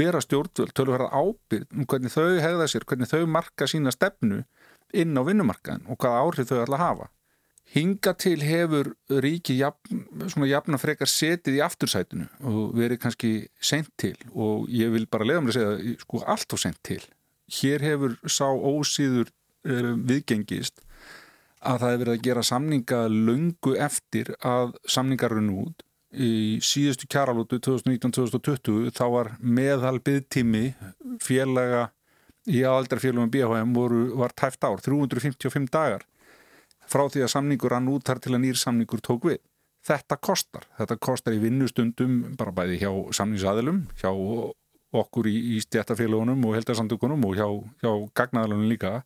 bera 0.00 0.20
stjórnvöld 0.24 0.74
tölurverða 0.74 1.12
ábyrg 1.12 1.70
um 1.76 1.86
hvernig 1.86 2.12
þau 2.14 2.40
hegða 2.40 2.68
sér, 2.70 2.86
hvernig 2.88 3.10
þau 3.10 3.24
marka 3.28 3.68
sína 3.68 3.92
stefnu 3.94 4.42
inn 4.96 5.16
á 5.18 5.22
vinnumarkaðin 5.26 5.88
og 5.90 6.00
hvaða 6.00 6.22
áhrif 6.24 6.50
þau 6.50 6.62
ætla 6.64 6.78
að 6.78 6.84
hafa. 6.86 7.10
Hinga 7.70 8.16
til 8.18 8.40
hefur 8.42 8.88
ríki 9.22 9.54
jafn, 9.60 10.02
svona 10.26 10.48
jafna 10.50 10.78
frekar 10.80 11.06
setið 11.10 11.60
í 11.60 11.62
aftursætinu 11.62 12.26
og 12.50 12.72
verið 12.74 12.98
kannski 13.04 13.30
sent 13.62 13.92
til 14.00 14.16
og 14.32 14.66
ég 14.74 14.90
vil 14.90 15.06
bara 15.06 15.28
leiða 15.28 15.44
mér 15.44 15.52
að 15.52 15.58
segja 15.58 16.00
sko 16.02 16.22
allt 16.34 16.56
og 16.56 16.62
sent 16.64 16.80
til. 16.86 17.02
Hér 17.60 17.84
hefur 17.86 18.16
sá 18.26 18.48
ósýður 18.50 19.30
uh, 19.30 19.92
viðgengist 19.94 20.82
að 21.60 21.78
það 21.84 21.92
hefur 21.92 22.02
verið 22.02 22.16
að 22.16 22.26
gera 22.26 22.44
samninga 22.50 23.00
lungu 23.12 23.76
eftir 23.86 24.34
að 24.40 24.74
samningarun 24.90 25.54
út 25.62 25.86
í 26.10 26.58
síðustu 26.64 27.06
kjaralótu 27.10 27.60
2019-2020 27.62 28.90
þá 28.96 29.04
var 29.14 29.32
meðal 29.38 29.98
byggtími 30.02 30.72
félaga 31.22 31.90
í 32.50 32.62
aðaldarfélagum 32.66 33.30
BHM 33.30 33.74
voru, 33.76 34.02
var 34.18 34.34
tæft 34.34 34.64
ár, 34.64 34.80
355 34.82 35.70
dagar 35.70 36.06
frá 36.90 37.04
því 37.06 37.22
að 37.22 37.32
samningur 37.36 37.70
rann 37.70 37.90
út 37.92 38.08
þar 38.08 38.22
til 38.24 38.34
að 38.34 38.42
nýr 38.42 38.58
samningur 38.58 39.02
tók 39.04 39.28
við. 39.28 39.38
Þetta 39.86 40.16
kostar. 40.20 40.64
Þetta 40.76 40.96
kostar 41.00 41.36
í 41.36 41.40
vinnustundum 41.40 42.16
bara 42.36 42.52
bæði 42.52 42.80
hjá 42.82 42.90
samningsaðilum, 43.16 43.84
hjá 44.00 44.10
okkur 44.90 45.28
í, 45.30 45.36
í 45.54 45.60
stjættafélagunum 45.62 46.42
og 46.48 46.56
heldarsamtökunum 46.58 47.22
og 47.28 47.38
hjá, 47.38 47.46
hjá 47.84 47.92
gagnaðalunum 48.18 48.72
líka. 48.72 49.04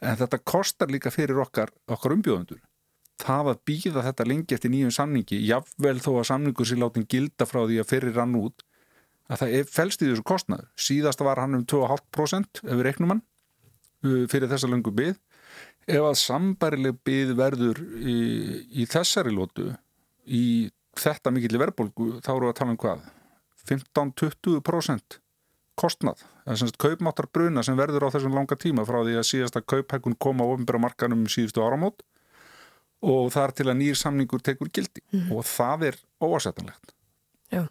En 0.00 0.16
þetta 0.20 0.38
kostar 0.46 0.92
líka 0.92 1.10
fyrir 1.12 1.42
okkar, 1.42 1.74
okkar 1.90 2.14
umbjóðundur 2.14 2.62
það 3.20 3.52
að 3.52 3.62
býða 3.68 4.04
þetta 4.08 4.26
lengi 4.28 4.56
eftir 4.56 4.72
nýjum 4.72 4.94
samningi 4.94 5.38
jáfnvel 5.48 5.98
þó 6.02 6.10
að 6.16 6.28
samningur 6.30 6.68
sér 6.68 6.82
látin 6.82 7.06
gilda 7.10 7.46
frá 7.48 7.62
því 7.62 7.80
að 7.82 7.90
fyrir 7.92 8.16
rann 8.16 8.36
út 8.40 8.64
að 9.30 9.42
það 9.42 9.70
fælst 9.70 10.02
í 10.02 10.08
þessu 10.10 10.26
kostnaður. 10.26 10.68
Síðast 10.74 11.22
var 11.22 11.40
hann 11.42 11.58
um 11.60 11.66
2,5% 11.68 12.64
ef 12.64 12.72
við 12.72 12.84
reiknum 12.88 13.14
hann 13.14 13.22
uh, 13.22 14.24
fyrir 14.30 14.50
þessa 14.50 14.70
lengu 14.70 14.92
byð 14.94 15.16
ef 15.90 16.04
að 16.04 16.18
sambarileg 16.20 16.98
byð 17.06 17.32
verður 17.38 17.80
í, 18.00 18.18
í 18.82 18.86
þessari 18.90 19.32
lótu 19.34 19.70
í 20.26 20.70
þetta 20.98 21.32
mikill 21.34 21.58
verðbólgu 21.60 22.20
þá 22.24 22.30
eru 22.34 22.50
að 22.50 22.58
tala 22.60 22.74
um 22.74 22.80
hvað? 22.80 23.02
15-20% 23.70 25.20
kostnað. 25.80 26.22
Það 26.44 26.52
er 26.52 26.60
semst 26.60 26.78
kaupmáttar 26.82 27.28
bruna 27.32 27.62
sem 27.64 27.78
verður 27.78 28.08
á 28.10 28.12
þessum 28.12 28.34
langa 28.36 28.58
tíma 28.58 28.84
frá 28.88 29.00
því 29.00 29.16
að 29.20 29.28
síðasta 29.28 29.62
kauphækun 29.64 30.18
koma 30.20 30.44
á 30.44 30.52
ofnbæra 30.52 30.82
markanum 30.82 31.24
síðustu 31.30 31.62
áramót 31.64 32.02
og 33.00 33.30
þar 33.34 33.54
til 33.56 33.68
að 33.68 33.78
nýjir 33.80 33.98
samningur 33.98 34.42
tekur 34.44 34.68
gildi 34.68 35.02
mm 35.02 35.20
-hmm. 35.20 35.36
og 35.36 35.44
það 35.44 35.86
er 35.90 35.96
óasettanlegt. 36.20 36.92
Já, 37.50 37.68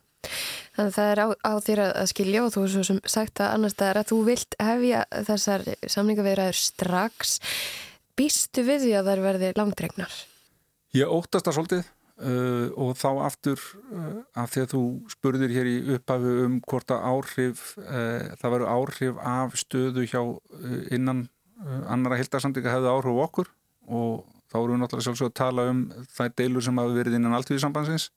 þannig 0.75 0.89
að 0.89 0.95
það 0.97 1.11
er 1.11 1.19
á, 1.19 1.27
á 1.45 1.53
þér 1.67 1.79
að 1.85 2.07
skilja 2.13 2.43
og 2.45 2.53
þú 2.53 2.63
er 2.63 2.73
svo 2.73 2.83
sem 2.83 2.99
sagt 3.05 3.39
að 3.39 3.53
annars 3.53 3.77
það 3.77 3.89
er 3.89 3.97
að 3.97 4.09
þú 4.11 4.23
vilt 4.25 4.55
hefja 4.59 5.05
þessar 5.29 5.61
samningaveiraður 5.87 6.57
strax. 6.57 7.39
Býstu 8.17 8.65
við 8.67 8.81
því 8.83 8.93
að 8.99 9.05
það 9.05 9.23
verði 9.23 9.53
langdregnar? 9.55 10.13
Ég 10.93 11.07
óttast 11.07 11.45
það 11.45 11.55
svolítið 11.55 11.83
uh, 12.25 12.67
og 12.75 12.95
þá 12.97 13.09
aftur 13.27 13.59
uh, 13.93 14.23
af 14.33 14.51
því 14.53 14.63
að 14.63 14.71
þú 14.73 14.83
spurðir 15.13 15.53
hér 15.53 15.69
í 15.69 15.77
upphafu 15.95 16.33
um 16.45 16.57
hvort 16.67 16.91
að 16.91 17.05
áhrif, 17.11 17.77
uh, 17.77 18.33
það 18.41 18.55
veru 18.55 18.69
áhrif 18.73 19.21
af 19.21 19.55
stöðu 19.61 20.05
hjá 20.09 20.21
uh, 20.23 20.81
innan 20.91 21.27
uh, 21.61 21.83
annara 21.93 22.19
hildarsamtinga 22.19 22.73
hefði 22.73 22.93
áhrif 22.95 23.23
okkur 23.27 23.53
og 23.89 24.25
þá 24.49 24.57
erum 24.61 24.75
við 24.75 24.81
náttúrulega 24.83 25.07
sjálfsög 25.07 25.29
að 25.29 25.37
tala 25.41 25.67
um 25.69 25.83
þær 26.15 26.33
deilur 26.41 26.65
sem 26.65 26.81
hafa 26.81 26.97
verið 26.97 27.19
innan 27.19 27.37
alltíðisambansins 27.37 28.09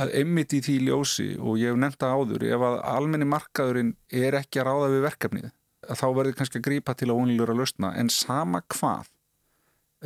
að 0.00 0.12
emmitt 0.20 0.52
í 0.54 0.60
því 0.62 0.76
ljósi 0.86 1.30
og 1.38 1.58
ég 1.58 1.72
hef 1.72 1.80
nefnda 1.82 2.12
áður 2.14 2.44
ef 2.46 2.66
að 2.66 2.76
almenni 2.92 3.26
markaðurinn 3.26 3.96
er 4.10 4.36
ekki 4.38 4.62
að 4.62 4.68
ráða 4.70 4.92
við 4.92 5.06
verkefnið 5.08 5.50
þá 5.88 6.06
verður 6.14 6.36
kannski 6.38 6.60
að 6.60 6.66
grípa 6.66 6.94
til 6.94 7.10
að 7.10 7.22
ónilur 7.22 7.52
að 7.52 7.62
lausna. 7.62 7.92
En 7.98 8.10
sama 8.12 8.62
hvað 8.74 9.08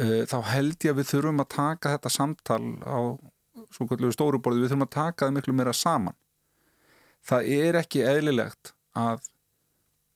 uh, 0.00 0.22
þá 0.30 0.38
held 0.54 0.76
ég 0.86 0.94
að 0.94 1.00
við 1.00 1.10
þurfum 1.12 1.44
að 1.44 1.50
taka 1.56 1.94
þetta 1.96 2.12
samtal 2.12 2.62
á 2.84 2.98
stóruborði, 4.14 4.62
við 4.62 4.72
þurfum 4.72 4.86
að 4.86 4.94
taka 4.94 5.26
það 5.26 5.36
miklu 5.38 5.56
meira 5.56 5.74
saman. 5.76 6.16
Það 7.24 7.52
er 7.56 7.78
ekki 7.80 8.04
eðlilegt 8.04 8.74
að 8.98 9.28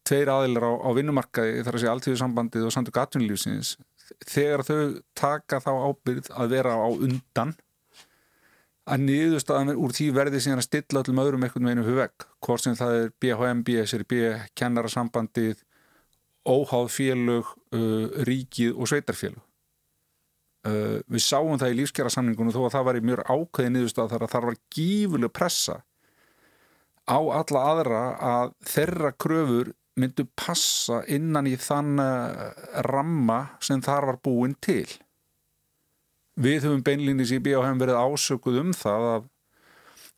tveir 0.08 0.30
aðilar 0.32 0.64
á, 0.64 0.72
á 0.88 0.90
vinnumarkaði 0.96 1.62
þar 1.66 1.76
að 1.76 1.82
sé 1.82 1.92
alltíðisambandið 1.92 2.66
og 2.68 2.74
samtök 2.74 3.00
atvinnulífsins 3.02 3.74
þegar 4.26 4.64
þau 4.66 4.82
taka 5.18 5.60
þá 5.64 5.72
ábyrð 5.88 6.30
að 6.34 6.52
vera 6.54 6.76
á 6.76 6.88
undan 6.88 7.54
að 8.88 9.04
niðurstaðan 9.04 9.76
úr 9.76 9.94
því 9.96 10.06
verði 10.16 10.40
síðan 10.42 10.62
að 10.62 10.68
stilla 10.68 11.02
öllum 11.02 11.22
öðrum 11.22 11.44
einhvern 11.44 11.68
veginn 11.68 11.84
fyrir 11.84 12.00
vegg 12.02 12.28
hvort 12.46 12.64
sem 12.64 12.76
það 12.78 12.94
er 12.98 13.10
BHM, 13.20 13.64
BSRB, 13.66 14.14
kennarasambandið 14.56 15.64
óháð 16.48 16.88
félög, 16.94 17.50
uh, 17.76 18.06
ríkið 18.24 18.78
og 18.78 18.88
sveitarfélög. 18.88 19.42
Uh, 20.66 20.98
við 21.06 21.22
sáum 21.22 21.58
það 21.60 21.74
í 21.74 21.78
lífskjara 21.82 22.10
þó 22.10 22.62
að 22.64 22.72
það 22.74 22.86
var 22.88 22.98
í 22.98 23.04
mjög 23.04 23.20
ákveði 23.28 23.74
niðurstað 23.74 24.14
þar 24.14 24.24
að 24.24 24.32
þar 24.32 24.48
var 24.48 24.58
gífuleg 24.74 25.32
pressa 25.32 25.76
á 27.08 27.18
alla 27.18 27.60
aðra 27.72 28.00
að 28.20 28.54
þeirra 28.68 29.12
kröfur 29.16 29.70
myndu 29.98 30.26
passa 30.38 31.02
innan 31.10 31.48
í 31.50 31.56
þann 31.60 31.98
eh, 32.02 32.62
ramma 32.88 33.40
sem 33.64 33.82
þar 33.84 34.12
var 34.12 34.20
búin 34.24 34.54
til. 34.64 34.86
Við 36.38 36.68
höfum 36.68 36.84
beinlýnis 36.86 37.34
í 37.34 37.40
BHM 37.42 37.80
verið 37.80 37.98
ásökuð 37.98 38.60
um 38.62 38.70
það 38.76 39.08
af, 39.14 39.26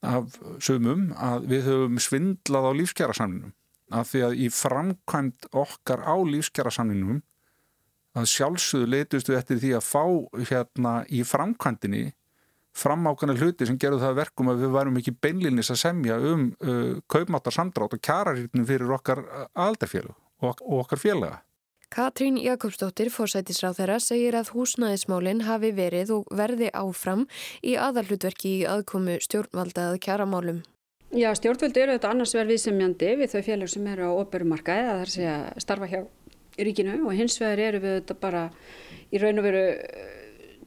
af 0.04 0.36
sumum 0.60 1.08
að 1.16 1.48
við 1.52 1.66
höfum 1.70 1.98
svindlað 2.02 2.68
á 2.68 2.72
lífskjærasamninum 2.82 3.56
af 3.90 4.12
því 4.12 4.22
að 4.26 4.36
í 4.44 4.48
framkvæmt 4.54 5.48
okkar 5.56 6.04
á 6.06 6.14
lífskjærasamninum 6.28 7.22
að 8.18 8.28
sjálfsögðu 8.30 8.90
leitustu 8.90 9.34
eftir 9.38 9.60
því 9.62 9.72
að 9.78 9.86
fá 9.86 10.04
hérna 10.50 10.94
í 11.08 11.22
framkvæmtinni 11.26 12.04
fram 12.76 13.06
ákvæmlega 13.10 13.44
hluti 13.44 13.68
sem 13.68 13.78
gerðu 13.80 14.00
það 14.04 14.18
verkum 14.20 14.50
að 14.52 14.64
við 14.64 14.74
værum 14.76 14.98
ekki 15.00 15.16
beinlinis 15.22 15.72
að 15.74 15.82
semja 15.82 16.18
um 16.32 16.48
uh, 16.62 16.98
kaupmáttar 17.10 17.56
samdrátt 17.56 17.96
og 17.96 18.02
kjararýrnum 18.02 18.66
fyrir 18.68 18.96
okkar 18.96 19.22
uh, 19.24 19.46
aldarfélug 19.66 20.16
og, 20.40 20.60
og 20.60 20.84
okkar 20.84 21.02
félaga. 21.02 21.40
Katrín 21.90 22.36
Jakobsdóttir, 22.38 23.08
fórsætisráð 23.10 23.80
þeirra, 23.80 23.96
segir 23.98 24.36
að 24.38 24.52
húsnæðismálinn 24.54 25.42
hafi 25.42 25.72
verið 25.74 26.12
og 26.20 26.28
verði 26.38 26.68
áfram 26.70 27.24
í 27.66 27.74
aðalhutverki 27.74 28.60
í 28.60 28.68
aðkomu 28.70 29.16
stjórnvalda 29.24 29.88
að 29.90 29.98
kjaramálum. 30.06 30.60
Já, 31.10 31.32
stjórnvöldu 31.34 31.82
eru 31.82 31.96
þetta 31.96 32.12
annars 32.14 32.36
verð 32.38 32.54
viðsemjandi 32.54 33.10
við 33.18 33.32
þau 33.32 33.42
félag 33.42 33.72
sem 33.72 33.90
eru 33.90 34.06
á 34.06 34.12
operumarkaði, 34.22 34.86
það 34.86 35.00
er 35.00 35.08
að 35.08 35.14
segja 35.16 35.64
starfa 35.64 35.90
hjá 35.90 36.00
ríkinu 36.60 37.00
og 37.02 37.18
hins 37.18 37.40
vegar 37.40 37.64
eru 37.64 37.82
við 37.82 37.96
þetta 37.98 38.16
bara 38.22 38.44
í 39.10 39.18
raun 39.18 39.42
og 39.42 39.48
veru 39.48 39.64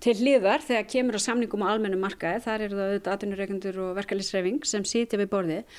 til 0.03 0.15
hliðar 0.19 0.63
þegar 0.63 0.87
kemur 0.91 1.15
á 1.15 1.25
samningum 1.25 1.63
á 1.63 1.71
almennu 1.71 1.99
markaði, 2.01 2.41
þar 2.43 2.65
eru 2.65 2.79
það 2.79 2.89
auðvitað 2.89 3.13
atvinnureikundur 3.17 3.77
og 3.85 3.93
verkefliðsreifing 4.01 4.65
sem 4.67 4.87
sýtja 4.87 5.19
við 5.21 5.29
borðið. 5.31 5.77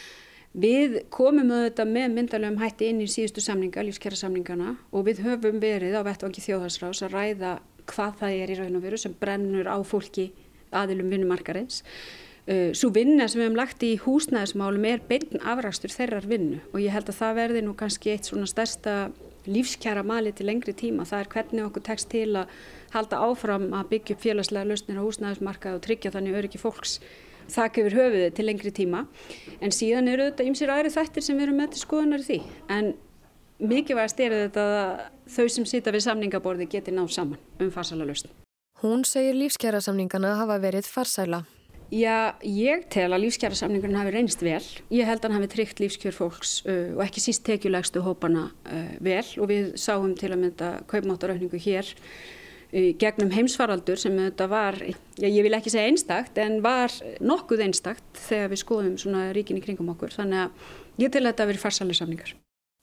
Við 0.55 1.01
komum 1.13 1.51
auðvitað 1.51 1.91
með 1.91 2.13
myndalegum 2.15 2.61
hætti 2.63 2.89
inn 2.93 3.03
í 3.03 3.11
síðustu 3.11 3.43
samninga, 3.43 3.83
lífskjara 3.85 4.17
samningana 4.17 4.77
og 4.95 5.09
við 5.09 5.25
höfum 5.27 5.59
verið 5.63 5.97
á 5.99 6.07
vettvangi 6.07 6.45
þjóðhagsrás 6.45 7.03
að 7.05 7.17
ræða 7.19 7.55
hvað 7.91 8.21
það 8.21 8.37
er 8.39 8.53
í 8.53 8.59
raun 8.61 8.79
og 8.79 8.85
veru 8.85 9.01
sem 9.03 9.17
brennur 9.21 9.69
á 9.69 9.77
fólki 9.85 10.29
aðilum 10.75 11.11
vinnumarkarins. 11.11 11.83
Uh, 12.45 12.71
Svo 12.77 12.91
vinna 12.95 13.27
sem 13.27 13.41
við 13.41 13.49
hefum 13.49 13.59
lagt 13.59 13.85
í 13.85 13.95
húsnæðismálum 14.05 14.87
er 14.89 15.05
beinn 15.09 15.43
afrækstur 15.43 15.93
þeirrar 15.93 16.29
vinnu 16.29 16.61
og 16.71 16.81
ég 16.83 16.93
held 16.93 17.09
að 17.09 17.21
það 17.23 17.39
verði 17.41 17.63
nú 17.65 17.75
kannski 17.81 18.15
eitt 18.15 18.29
svona 18.29 18.49
stærsta 18.49 18.97
lífskjara 19.49 20.05
mali 20.07 20.33
til 20.33 20.47
lengri 20.49 20.75
tíma. 20.77 21.07
Það 21.09 21.23
er 21.23 21.31
hvernig 21.35 21.65
okkur 21.67 21.85
tekst 21.89 22.11
til 22.13 22.31
að 22.39 22.53
halda 22.95 23.21
áfram 23.27 23.69
að 23.77 23.89
byggja 23.93 24.17
upp 24.17 24.25
félagslega 24.25 24.71
lausnir 24.71 25.01
á 25.01 25.07
húsnæðismarkað 25.07 25.79
og 25.79 25.85
tryggja 25.87 26.13
þannig 26.15 26.39
öryggi 26.41 26.61
fólks 26.63 26.99
þakk 27.53 27.83
yfir 27.83 27.99
höfuði 27.99 28.29
til 28.35 28.47
lengri 28.49 28.73
tíma. 28.75 29.05
En 29.61 29.75
síðan 29.75 30.09
eru 30.13 30.31
þetta 30.31 30.47
ymsir 30.49 30.73
aðri 30.73 30.93
þættir 30.95 31.27
sem 31.27 31.37
við 31.37 31.49
erum 31.49 31.61
með 31.61 31.75
til 31.75 31.83
skoðunar 31.83 32.25
í 32.25 32.29
því. 32.29 32.39
En 32.73 32.95
mikilvægast 33.61 34.23
er 34.25 34.39
þetta 34.45 34.69
að 34.71 35.03
þau 35.35 35.51
sem 35.57 35.69
sita 35.69 35.93
við 35.95 36.07
samningaborði 36.07 36.71
geti 36.77 36.95
náð 36.95 37.13
saman 37.19 37.43
um 37.61 37.75
farsala 37.75 38.09
lausn. 38.09 38.33
Hún 38.85 39.05
segir 39.09 39.37
lífskjara 39.37 39.81
samningana 39.85 40.35
hafa 40.41 40.59
verið 40.61 40.89
farsæla. 40.91 41.45
Já, 41.93 42.35
ég 42.43 42.87
tel 42.91 43.11
að 43.13 43.27
lífskjærasamningunum 43.27 44.01
hafi 44.01 44.13
reynst 44.15 44.41
vel. 44.43 44.63
Ég 44.91 45.07
held 45.07 45.21
að 45.21 45.29
hann 45.29 45.37
hafi 45.37 45.51
tryggt 45.53 45.83
lífskjör 45.83 46.17
fólks 46.17 46.55
uh, 46.65 46.97
og 46.97 47.03
ekki 47.05 47.23
síst 47.23 47.45
tekjulegstu 47.47 48.01
hópana 48.03 48.49
uh, 48.65 48.95
vel 49.05 49.27
og 49.39 49.51
við 49.53 49.75
sáum 49.79 50.17
til 50.19 50.33
að 50.33 50.41
mynda 50.47 50.71
kaupmáttaraukningu 50.91 51.61
hér 51.61 51.93
gegnum 52.99 53.31
heimsfaraldur 53.31 54.01
sem 54.01 54.17
þetta 54.19 54.49
var, 54.51 54.79
já, 54.83 55.29
ég 55.29 55.45
vil 55.47 55.55
ekki 55.55 55.71
segja 55.71 55.91
einstakt 55.91 56.39
en 56.43 56.59
var 56.65 56.93
nokkuð 57.23 57.63
einstakt 57.69 58.25
þegar 58.27 58.51
við 58.51 58.63
skoðum 58.65 58.97
svona 58.99 59.29
ríkin 59.37 59.61
í 59.61 59.63
kringum 59.63 59.93
okkur. 59.95 60.15
Þannig 60.17 60.47
að 60.47 61.05
ég 61.05 61.15
tel 61.15 61.23
að 61.23 61.31
þetta 61.31 61.45
hafi 61.45 61.53
verið 61.53 61.65
farsalega 61.65 62.01
samningar. 62.01 62.35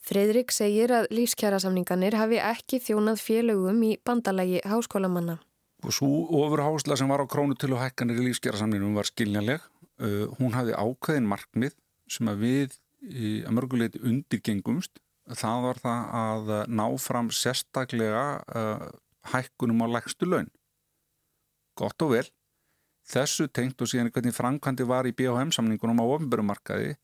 Fredrik 0.02 0.54
segir 0.56 0.94
að 0.96 1.12
lífskjærasamninganir 1.14 2.18
hafi 2.18 2.40
ekki 2.42 2.80
þjónað 2.82 3.22
félögum 3.22 3.84
í 3.86 3.92
bandalagi 4.02 4.64
háskólamanna. 4.66 5.38
Og 5.86 5.94
svo 5.94 6.10
ofurhásla 6.42 6.98
sem 6.98 7.10
var 7.10 7.22
á 7.22 7.30
krónutölu 7.30 7.78
hækkanir 7.78 8.22
í 8.22 8.30
lífsgerðarsamninum 8.30 8.98
var 8.98 9.10
skiljanleg. 9.10 9.62
Uh, 10.02 10.26
hún 10.40 10.56
hafði 10.56 10.74
ákveðin 10.78 11.30
markmið 11.30 11.78
sem 12.10 12.30
að 12.32 12.44
við 12.46 12.76
í, 13.06 13.42
að 13.46 13.56
mörguleiti 13.58 14.02
undirgengumst. 14.02 15.02
Það 15.38 15.66
var 15.68 15.80
það 15.84 16.12
að 16.22 16.52
ná 16.74 16.86
fram 17.02 17.30
sérstaklega 17.34 18.26
uh, 18.42 18.90
hækkunum 19.32 19.84
á 19.86 19.88
lægstu 19.98 20.28
laun. 20.28 20.50
Gott 21.78 22.02
og 22.02 22.16
vel. 22.16 22.28
Þessu 23.12 23.48
tengt 23.50 23.82
og 23.82 23.90
síðan 23.90 24.12
hvernig 24.14 24.36
framkvæmdi 24.36 24.86
var 24.88 25.08
í 25.10 25.16
BHM-samningunum 25.18 26.02
á 26.02 26.06
ofnbörumarkaði 26.06 26.96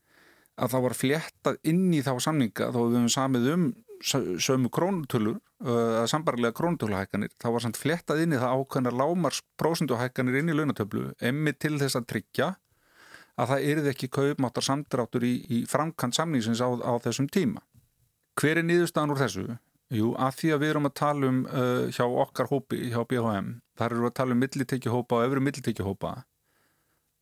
að 0.58 0.72
það 0.74 0.86
var 0.86 0.96
fléttað 0.98 1.60
inn 1.70 1.90
í 1.94 2.04
þá 2.06 2.14
samninga 2.28 2.70
þó 2.74 2.80
við 2.80 2.98
höfum 2.98 3.12
samið 3.14 3.52
um 3.54 3.66
sömu 4.02 4.70
krónutölur 4.74 5.40
uh, 5.66 6.06
sambarlega 6.10 6.54
krónutöluhækkanir 6.58 7.34
þá 7.42 7.48
var 7.54 7.66
samt 7.66 7.80
flettað 7.82 8.24
inn 8.24 8.36
í 8.36 8.42
það 8.42 8.62
ákveðnar 8.62 8.98
lámars 8.98 9.42
prósunduhækkanir 9.58 10.40
inn 10.42 10.52
í 10.54 10.58
launatöflu 10.58 11.12
emmi 11.18 11.54
til 11.58 11.78
þess 11.82 11.98
að 11.98 12.10
tryggja 12.14 12.52
að 13.38 13.54
það 13.54 13.70
erði 13.72 13.94
ekki 13.94 14.12
kaupmáttar 14.14 14.66
samdráttur 14.66 15.26
í, 15.26 15.34
í 15.50 15.64
framkant 15.70 16.18
samningsins 16.18 16.62
á, 16.62 16.70
á 16.74 16.94
þessum 17.02 17.30
tíma. 17.30 17.62
Hver 18.38 18.62
er 18.62 18.66
niðurstaðan 18.66 19.14
úr 19.14 19.22
þessu? 19.22 19.46
Jú, 19.94 20.12
að 20.20 20.34
því 20.42 20.50
að 20.52 20.64
við 20.64 20.72
erum 20.74 20.90
að 20.90 20.98
tala 21.00 21.28
um 21.32 21.38
uh, 21.48 21.86
hjá 21.96 22.04
okkar 22.04 22.50
hópi, 22.52 22.80
hjá 22.92 23.00
BHM, 23.08 23.54
þar 23.80 23.94
erum 23.94 24.04
við 24.04 24.12
að 24.12 24.18
tala 24.20 24.36
um 24.36 24.42
millitekjuhópa 24.44 25.20
og 25.20 25.30
öfru 25.30 25.44
millitekjuhópa 25.46 26.16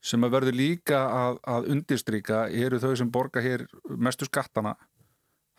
sem 0.06 0.26
að 0.26 0.36
verður 0.36 0.58
líka 0.60 1.00
að, 1.10 1.39
að 1.50 1.70
undirstryka 1.74 2.44
eru 2.54 2.78
þau 2.82 2.92
sem 3.00 3.10
borga 3.10 3.42
hér 3.42 3.66
mestu 3.98 4.28
skattana 4.30 4.76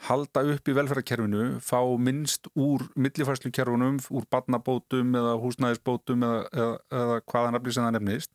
halda 0.04 0.42
upp 0.52 0.68
í 0.68 0.74
velferðarkerfinu, 0.76 1.44
fá 1.64 1.80
minnst 1.98 2.50
úr 2.52 2.84
millifærslukerfunum, 3.00 4.00
úr 4.12 4.26
barnabótum 4.30 5.14
eða 5.16 5.36
húsnæðisbótum 5.40 6.26
eða, 6.26 6.42
eða, 6.52 6.74
eða 7.00 7.20
hvaða 7.24 7.54
nafni 7.54 7.72
sem 7.74 7.86
það 7.86 7.96
nefnist. 7.96 8.34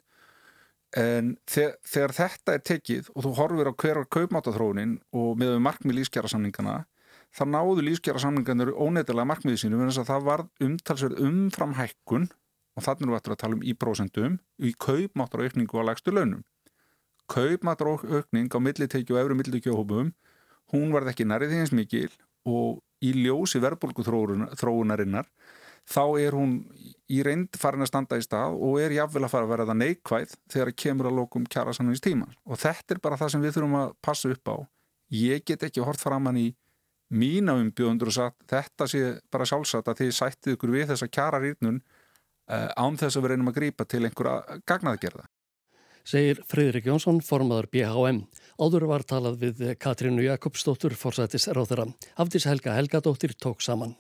En 0.98 1.36
þegar, 1.48 1.76
þegar 1.88 2.14
þetta 2.18 2.56
er 2.56 2.64
tekið 2.68 3.12
og 3.14 3.26
þú 3.26 3.34
horfir 3.38 3.70
á 3.72 3.74
hverjar 3.84 4.10
kaupmátaþróunin 4.18 4.98
og 5.16 5.38
með 5.40 5.54
markmið 5.64 6.02
lífskjærasamningana, 6.02 6.82
þá 7.32 7.44
náðu 7.48 7.86
lífskjærasamninganur 7.88 8.74
óneitilega 8.76 9.28
markmiðið 9.30 9.64
sínum 9.64 9.84
en 9.84 9.92
þess 9.92 10.04
að 10.04 10.12
það 10.12 10.28
var 10.28 10.46
umtalsverð 10.68 11.22
umfram 11.28 11.76
hækkun 11.78 12.28
og 12.76 12.86
þannig 12.86 13.06
erum 13.06 13.14
við 13.14 13.20
eftir 13.20 13.36
að 13.36 13.42
tala 13.44 13.58
um 13.58 13.64
í 13.64 13.76
prósentum 13.84 14.38
í 14.60 14.74
kaupmáttaraukningu 14.86 15.80
á 15.80 15.84
lagstu 15.88 16.14
launum. 16.16 16.44
Kaupmáttaraukning 17.32 18.52
á 18.52 18.60
millitekju 18.60 19.16
og 19.16 19.24
efru 19.24 19.40
millitekjuhópum 19.40 20.12
hún 20.76 20.94
varð 20.96 21.12
ekki 21.12 21.28
nærið 21.28 21.54
því 21.54 21.64
eins 21.64 21.76
mikil 21.76 22.12
og 22.48 22.80
í 23.04 23.14
ljósi 23.18 23.62
verðbólgu 23.62 24.06
þróunarinnar 24.06 25.28
þá 25.90 26.04
er 26.22 26.36
hún 26.38 26.58
í 27.12 27.22
reynd 27.26 27.58
farin 27.60 27.84
að 27.84 27.92
standa 27.92 28.20
í 28.20 28.26
stað 28.26 28.56
og 28.56 28.78
er 28.82 28.94
jáfnvel 28.96 29.26
að 29.26 29.34
fara 29.34 29.48
að 29.48 29.54
vera 29.56 29.68
það 29.70 29.80
neikvæð 29.82 30.36
þegar 30.54 30.74
kemur 30.84 31.10
að 31.10 31.18
lókum 31.20 31.48
kjara 31.50 31.74
sannins 31.76 32.04
tíma 32.04 32.30
og 32.46 32.62
þetta 32.62 32.96
er 32.96 33.02
bara 33.04 33.18
það 33.20 33.34
sem 33.34 33.46
við 33.46 33.56
þurfum 33.58 33.80
að 33.82 33.94
passa 34.06 34.32
upp 34.32 34.54
á 34.54 34.56
ég 35.22 35.46
get 35.48 35.66
ekki 35.68 35.84
hort 35.86 36.02
framann 36.02 36.40
í 36.40 36.52
mína 37.12 37.58
umbjóðundur 37.60 38.12
og 38.12 38.18
sagt 38.18 38.48
þetta 38.52 38.88
sé 38.90 39.04
bara 39.32 39.48
sjálfsagt 39.50 39.92
að 39.92 40.04
þið 40.04 40.16
sættið 40.18 40.56
ykkur 40.56 40.74
við 40.78 40.88
þessa 40.94 41.12
kjara 41.12 41.42
rýrnun 41.44 41.82
uh, 41.82 42.70
án 42.76 42.98
þess 43.00 43.18
að 43.18 43.26
við 43.26 43.34
reynum 43.34 43.52
að 43.52 43.60
grípa 43.60 43.88
til 43.88 44.06
einhverja 44.08 44.62
gagnaðgerða 44.68 45.28
segir 46.08 46.42
Fridrik 46.50 46.88
Jónsson, 46.90 47.22
formadur 47.22 47.70
BHM. 47.72 48.24
Áður 48.62 48.88
var 48.90 49.06
talað 49.06 49.38
við 49.44 49.64
Katrínu 49.82 50.26
Jakobsdóttur, 50.26 50.98
forsættis 50.98 51.50
ráðara. 51.54 51.86
Hafdís 52.18 52.50
Helga 52.50 52.74
Helgadóttir 52.78 53.38
tók 53.38 53.62
saman. 53.62 53.94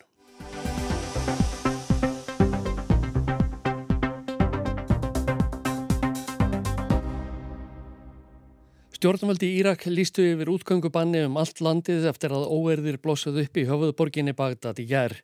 Stjórnvaldi 9.02 9.48
í 9.50 9.54
Írak 9.58 9.88
lístu 9.90 10.22
yfir 10.22 10.52
útgöngubanni 10.54 11.24
um 11.26 11.40
allt 11.42 11.58
landið 11.66 12.04
eftir 12.12 12.36
að 12.38 12.44
óerðir 12.54 13.00
blossuð 13.02 13.40
upp 13.42 13.58
í 13.58 13.64
höfuðborginni 13.66 14.36
Bagdad 14.38 14.78
í 14.78 14.86
gerð. 14.92 15.24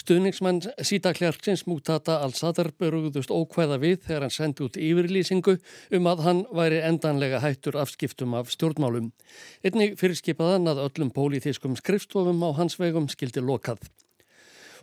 Stuðningsmann 0.00 0.62
Sita 0.88 1.12
Klerksins 1.12 1.66
Mútata 1.68 2.16
al-Sadar 2.24 2.70
börugðust 2.80 3.28
ókvæða 3.28 3.76
við 3.84 3.98
þegar 4.06 4.24
hann 4.24 4.32
sendi 4.38 4.64
út 4.64 4.80
yfirlýsingu 4.80 5.58
um 5.98 6.08
að 6.08 6.26
hann 6.30 6.44
væri 6.48 6.80
endanlega 6.80 7.44
hættur 7.44 7.76
afskiptum 7.84 8.40
af 8.40 8.48
stjórnmálum. 8.56 9.12
Einnig 9.60 10.00
fyrirskipaðan 10.00 10.72
að 10.72 10.86
öllum 10.86 11.12
pólitískum 11.12 11.76
skrifstofum 11.76 12.40
á 12.40 12.56
hans 12.56 12.80
vegum 12.80 13.12
skildi 13.12 13.44
lokað. 13.44 13.84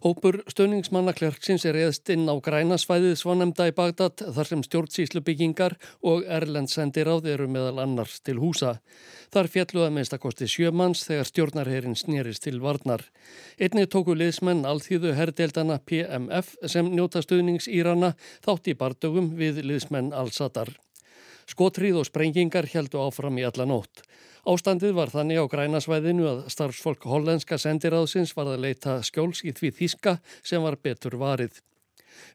Hópur 0.03 0.43
stöningsmanna 0.51 1.13
klerksins 1.17 1.65
er 1.65 1.77
eðst 1.81 2.09
inn 2.13 2.27
á 2.29 2.35
grænasvæðið 2.37 3.15
svonemda 3.17 3.65
í 3.71 3.73
Bagdad 3.73 4.21
þar 4.35 4.49
sem 4.51 4.63
stjórnsýslu 4.65 5.23
byggingar 5.25 5.77
og 6.05 6.25
erlendsendiráð 6.37 7.29
eru 7.33 7.47
meðal 7.49 7.81
annars 7.81 8.19
til 8.21 8.37
húsa. 8.37 8.77
Þar 9.33 9.51
fjalluða 9.55 9.91
meist 9.97 10.13
að 10.13 10.23
kosti 10.27 10.47
sjömanns 10.51 11.03
þegar 11.09 11.29
stjórnarherin 11.31 11.97
snýrist 11.97 12.45
til 12.45 12.61
varnar. 12.63 13.07
Einni 13.57 13.87
tóku 13.89 14.13
liðsmenn 14.13 14.67
alþýðu 14.69 15.15
herrdeildana 15.17 15.81
PMF 15.83 16.53
sem 16.69 16.93
njóta 16.93 17.25
stöðnings 17.25 17.67
Írana 17.67 18.13
þátt 18.45 18.69
í 18.69 18.77
bardögum 18.77 19.33
við 19.39 19.63
liðsmenn 19.65 20.13
Al-Sadar. 20.13 20.77
Skotrið 21.47 22.01
og 22.01 22.07
sprengingar 22.09 22.67
heldu 22.73 22.99
áfram 22.99 23.37
í 23.39 23.45
alla 23.47 23.65
nótt. 23.69 24.03
Ástandið 24.47 24.93
var 24.95 25.11
þannig 25.11 25.39
á 25.39 25.45
grænasvæðinu 25.51 26.27
að 26.27 26.43
starfsfólk 26.51 27.07
hollenska 27.07 27.57
sendiráðsins 27.59 28.35
var 28.35 28.51
að 28.51 28.63
leita 28.67 28.99
skjóls 29.03 29.43
í 29.47 29.55
því 29.55 29.71
þíska 29.79 30.17
sem 30.43 30.63
var 30.63 30.79
betur 30.83 31.17
varið. 31.19 31.61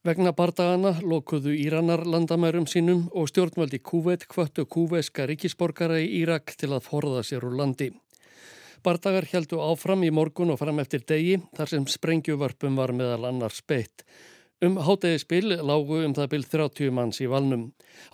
Vegna 0.07 0.33
bardagana 0.37 0.95
lokuðu 1.03 1.53
Íranar 1.59 2.05
landamærum 2.07 2.67
sínum 2.71 3.05
og 3.13 3.29
stjórnvaldi 3.31 3.83
Kúvet 3.83 4.27
kvöttu 4.31 4.65
kúveska 4.67 5.27
ríkisborgara 5.31 6.01
í 6.03 6.09
Írak 6.23 6.55
til 6.59 6.73
að 6.73 6.87
forða 6.87 7.23
sér 7.27 7.47
úr 7.49 7.57
landi. 7.59 7.91
Bardagar 8.83 9.29
heldu 9.31 9.61
áfram 9.63 10.03
í 10.03 10.11
morgun 10.11 10.51
og 10.55 10.59
fram 10.59 10.81
eftir 10.83 11.05
degi 11.07 11.37
þar 11.55 11.71
sem 11.71 11.85
sprengjuvörpum 11.87 12.79
var 12.81 12.91
meðal 12.97 13.29
annars 13.29 13.61
beitt. 13.63 14.03
Um 14.63 14.77
hátegispil 14.79 15.57
lágu 15.59 15.97
um 16.07 16.13
það 16.15 16.29
byrð 16.31 16.51
30 16.53 16.93
manns 16.95 17.17
í 17.19 17.27
valnum. 17.27 17.65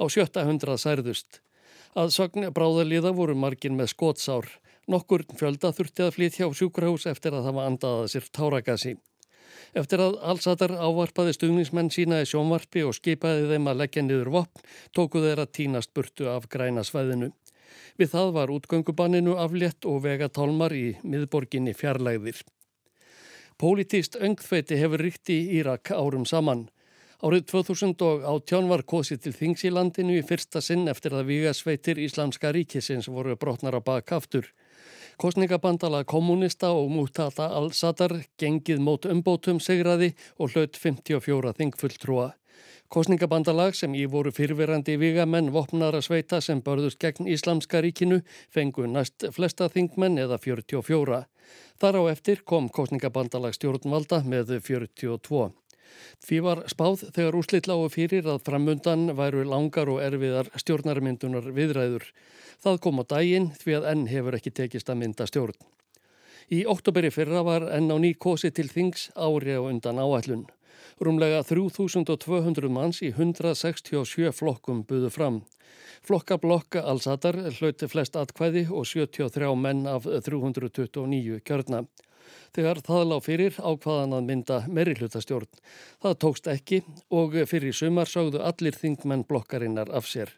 Á 0.00 0.08
sjötta 0.08 0.46
hundrað 0.48 0.78
særðust. 0.80 1.42
Að 1.92 2.14
sögn 2.14 2.48
bráðaliða 2.56 3.12
voru 3.12 3.34
margin 3.37 3.76
með 3.76 3.90
skótsár. 3.92 4.48
Nokkur 4.88 5.26
fjölda 5.37 5.74
þurfti 5.76 6.06
að 6.06 6.14
flytja 6.16 6.48
á 6.48 6.50
sjúkrahús 6.56 7.04
eftir 7.12 7.37
að 7.37 7.50
það 7.50 7.58
var 7.58 7.68
andaðað 7.68 8.11
sér 8.14 8.30
táragasi. 8.32 8.94
Eftir 9.76 10.00
að 10.00 10.16
allsatar 10.32 10.72
ávarpaði 10.72 11.37
stuðningsmenn 11.37 11.92
sína 11.92 12.22
í 12.24 12.28
sjónvarpi 12.32 12.87
og 12.88 12.96
skipaði 12.96 13.50
þeim 13.52 13.68
að 13.68 13.80
leggja 13.82 14.08
niður 14.08 14.32
vopn, 14.38 14.68
tóku 14.96 15.20
þeir 15.20 15.44
að 15.44 15.54
tínast 15.61 15.92
burtu 15.92 16.32
af 16.32 16.48
græna 16.48 16.80
svæðinu. 16.80 17.34
Við 18.00 18.14
það 18.14 18.37
var 18.40 18.56
útgöngubanninu 18.56 19.37
aflétt 19.37 19.84
og 19.84 20.00
vegatálmar 20.08 20.72
í 20.72 20.94
miðborginni 21.04 21.76
fjarlægðir. 21.76 22.40
Pólitíst 23.58 24.14
öngþveiti 24.14 24.76
hefur 24.78 25.02
ríkt 25.02 25.30
í 25.34 25.36
Írak 25.58 25.90
árum 25.90 26.22
saman. 26.30 26.68
Árið 27.26 27.48
2018 27.50 28.68
var 28.70 28.84
kosið 28.86 29.24
til 29.24 29.32
þings 29.34 29.64
í 29.66 29.72
landinu 29.74 30.14
í 30.14 30.22
fyrsta 30.22 30.62
sinn 30.62 30.86
eftir 30.86 31.16
að 31.18 31.32
vigasveitir 31.32 31.98
Íslamska 31.98 32.52
ríkisins 32.54 33.08
voru 33.10 33.34
brotnar 33.34 33.74
á 33.74 33.82
bakaftur. 33.82 34.46
Kostningabandala 35.18 36.04
kommunista 36.06 36.70
og 36.70 36.92
múttata 36.94 37.48
al-Sadar 37.58 38.14
gengið 38.38 38.78
mót 38.78 39.10
umbótum 39.10 39.58
segraði 39.58 40.12
og 40.38 40.54
hlaut 40.54 40.78
54 40.78 41.56
þingfulltrúa. 41.58 42.28
Kostningabandalag 42.88 43.74
sem 43.77 43.92
í 43.92 44.07
voru 44.09 44.31
fyrverandi 44.33 44.94
vigamenn 44.96 45.51
vopnara 45.53 45.98
sveita 46.01 46.38
sem 46.40 46.62
börðust 46.64 46.96
gegn 47.03 47.29
Íslamska 47.29 47.83
ríkinu 47.85 48.22
fengu 48.48 48.87
næst 48.88 49.27
flesta 49.37 49.68
þingmenn 49.74 50.16
eða 50.22 50.38
44. 50.40 51.18
Þar 51.85 52.01
á 52.01 52.03
eftir 52.14 52.40
kom 52.48 52.70
kostningabandalag 52.72 53.53
stjórnvalda 53.59 54.22
með 54.24 54.57
42. 54.70 55.51
Því 56.24 56.40
var 56.48 56.64
spáð 56.72 57.05
þegar 57.12 57.40
úslitt 57.42 57.68
lágu 57.68 57.92
fyrir 57.92 58.24
að 58.24 58.40
framundan 58.48 59.12
væru 59.20 59.44
langar 59.44 59.92
og 59.92 60.01
erfiðar 60.09 60.48
stjórnarmyndunar 60.57 61.53
viðræður. 61.53 62.09
Það 62.64 62.85
kom 62.88 63.05
á 63.05 63.09
daginn 63.12 63.53
því 63.61 63.81
að 63.83 63.90
enn 63.92 64.09
hefur 64.09 64.40
ekki 64.40 64.57
tekist 64.62 64.88
að 64.88 65.03
mynda 65.05 65.29
stjórn. 65.29 65.61
Í 66.48 66.64
oktoberi 66.64 67.12
fyrra 67.12 67.44
var 67.44 67.68
enn 67.68 67.92
á 67.92 67.96
ný 68.01 68.16
kosi 68.16 68.48
til 68.48 68.72
þings 68.72 69.11
ári 69.12 69.61
og 69.61 69.74
undan 69.74 70.01
áætlun. 70.01 70.48
Rúmlega 70.98 71.44
3200 71.46 72.66
manns 72.74 72.98
í 73.06 73.12
167 73.12 74.32
flokkum 74.34 74.80
buðu 74.82 75.12
fram. 75.14 75.37
Flokkablokka 76.02 76.82
allsatar 76.90 77.38
hlauti 77.58 77.87
flest 77.87 78.18
atkvæði 78.18 78.64
og 78.74 78.88
73 78.90 79.52
menn 79.54 79.87
af 79.87 80.08
329 80.08 81.38
kjörna. 81.46 81.84
Þegar 82.56 82.82
það 82.82 83.06
lág 83.12 83.24
fyrir 83.28 83.56
ákvaðan 83.62 84.18
að 84.18 84.26
mynda 84.32 84.58
meiri 84.66 84.96
hlutastjórn. 84.98 85.48
Það 86.02 86.18
tókst 86.24 86.50
ekki 86.50 86.82
og 87.14 87.38
fyrir 87.46 87.76
sumar 87.76 88.11
sögðu 88.11 88.42
allir 88.42 88.74
þingmenn 88.74 89.26
blokkarinnar 89.28 89.94
af 89.94 90.11
sér. 90.11 90.34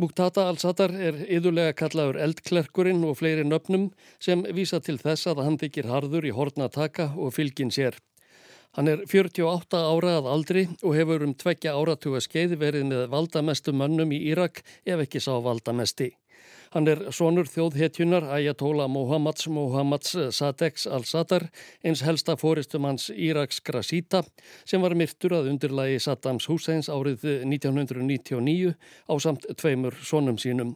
Muktata 0.00 0.48
al-Sadar 0.50 0.90
er 0.96 1.18
yðurlega 1.28 1.76
kallaður 1.78 2.18
eldklerkurinn 2.24 3.04
og 3.06 3.20
fleiri 3.20 3.44
nöfnum 3.46 3.90
sem 4.18 4.42
vísa 4.56 4.80
til 4.82 4.96
þess 4.98 5.30
að 5.30 5.44
hann 5.46 5.60
þykir 5.60 5.90
harður 5.92 6.26
í 6.26 6.32
horna 6.34 6.66
taka 6.72 7.12
og 7.14 7.36
fylgin 7.36 7.70
sér. 7.70 8.00
Hann 8.72 8.88
er 8.88 9.02
48 9.04 9.76
ára 9.76 10.14
að 10.16 10.26
aldri 10.32 10.62
og 10.80 10.94
hefur 10.96 11.26
um 11.26 11.34
tveggja 11.36 11.74
áratuga 11.76 12.22
skeið 12.24 12.54
verið 12.56 12.86
með 12.88 13.02
valdamestu 13.12 13.74
mönnum 13.76 14.14
í 14.16 14.20
Írak 14.30 14.62
ef 14.88 15.02
ekki 15.04 15.20
sá 15.20 15.34
valdamesti. 15.44 16.08
Hann 16.72 16.88
er 16.88 17.02
sonur 17.12 17.44
þjóðhetjunar 17.52 18.24
Ayatollah 18.32 18.88
Mohammads 18.88 19.44
Mohammads 19.52 20.14
Sadeks 20.32 20.86
al-Sadar, 20.88 21.50
eins 21.84 22.00
helsta 22.00 22.38
fóristum 22.40 22.88
hans 22.88 23.10
Írakskra 23.12 23.82
síta 23.84 24.22
sem 24.64 24.80
var 24.80 24.96
myrtur 24.96 25.36
að 25.36 25.50
undirlagi 25.52 26.00
Saddams 26.00 26.48
Husseins 26.48 26.88
árið 26.88 27.26
1999 27.44 28.72
á 28.72 29.14
samt 29.20 29.44
tveimur 29.60 30.00
sonum 30.00 30.40
sínum. 30.40 30.72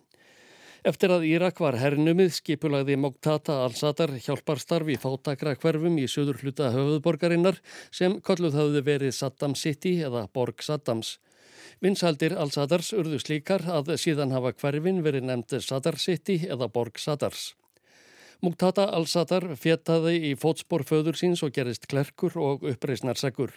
Eftir 0.86 1.10
að 1.10 1.24
Írak 1.26 1.58
var 1.58 1.74
hernumið 1.80 2.28
skipulagði 2.36 2.94
Mogtata 3.02 3.56
al-Sadar 3.64 4.12
hjálparstarfi 4.22 4.94
fátakra 5.02 5.56
hverfum 5.58 5.96
í 5.98 6.04
söður 6.06 6.38
hluta 6.44 6.68
höfuðborgarinnar 6.70 7.58
sem 7.90 8.14
kolluð 8.28 8.54
hafði 8.60 8.84
verið 8.86 9.16
Saddam 9.18 9.58
City 9.58 9.96
eða 10.06 10.28
Borg 10.30 10.62
Saddams. 10.62 11.16
Vinsaldir 11.82 12.38
al-Sadars 12.38 12.92
urðu 12.94 13.18
slíkar 13.18 13.66
að 13.66 13.96
síðan 13.98 14.36
hafa 14.36 14.54
hverfin 14.62 15.02
verið 15.02 15.26
nefnd 15.26 15.58
Sadar 15.66 15.98
City 15.98 16.38
eða 16.46 16.70
Borg 16.70 17.02
Sadars. 17.02 17.56
Muqtada 18.44 18.84
al-Sadar 18.92 19.46
fjettaði 19.56 20.18
í 20.28 20.34
fótspor 20.36 20.84
föður 20.84 21.16
síns 21.16 21.42
og 21.46 21.54
gerist 21.56 21.86
klerkur 21.88 22.36
og 22.36 22.66
uppreysnarsegur. 22.68 23.54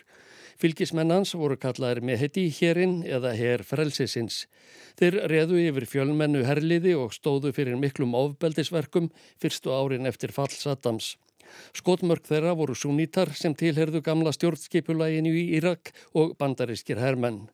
Fylgismennans 0.59 1.33
voru 1.39 1.55
kallaðir 1.59 2.01
með 2.03 2.23
heiti 2.23 2.45
hérinn 2.51 2.97
eða 3.07 3.31
hér 3.35 3.63
frelsisins. 3.67 4.41
Þeir 4.99 5.21
reðu 5.31 5.59
yfir 5.61 5.87
fjölmennu 5.87 6.45
herliði 6.47 6.95
og 6.99 7.13
stóðu 7.15 7.53
fyrir 7.55 7.79
miklum 7.79 8.15
ofbeldisverkum 8.19 9.11
fyrstu 9.39 9.71
árin 9.75 10.07
eftir 10.07 10.35
fall 10.35 10.51
Saddams. 10.51 11.13
Skotmörk 11.75 12.27
þeirra 12.27 12.55
voru 12.55 12.75
súnítar 12.75 13.31
sem 13.35 13.55
tilherðu 13.55 14.03
gamla 14.05 14.33
stjórnskipulæginu 14.35 15.31
í 15.31 15.45
Irak 15.59 15.93
og 16.13 16.35
bandarískir 16.39 16.99
hermenn. 16.99 17.47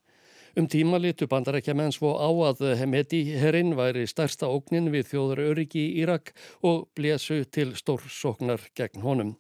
Um 0.56 0.70
tíma 0.72 0.96
litu 1.04 1.28
bandarækjaman 1.28 1.92
svo 1.92 2.14
á 2.16 2.32
að 2.32 2.62
Hemeti 2.80 3.18
herrin 3.36 3.74
væri 3.76 4.06
stærsta 4.08 4.48
ógnin 4.48 4.88
við 4.94 5.10
þjóðar 5.10 5.42
öryggi 5.50 5.82
í 5.84 5.98
Írak 6.00 6.32
og 6.64 6.86
blésu 6.96 7.42
til 7.52 7.74
stórsóknar 7.76 8.64
gegn 8.72 9.04
honum. 9.04 9.34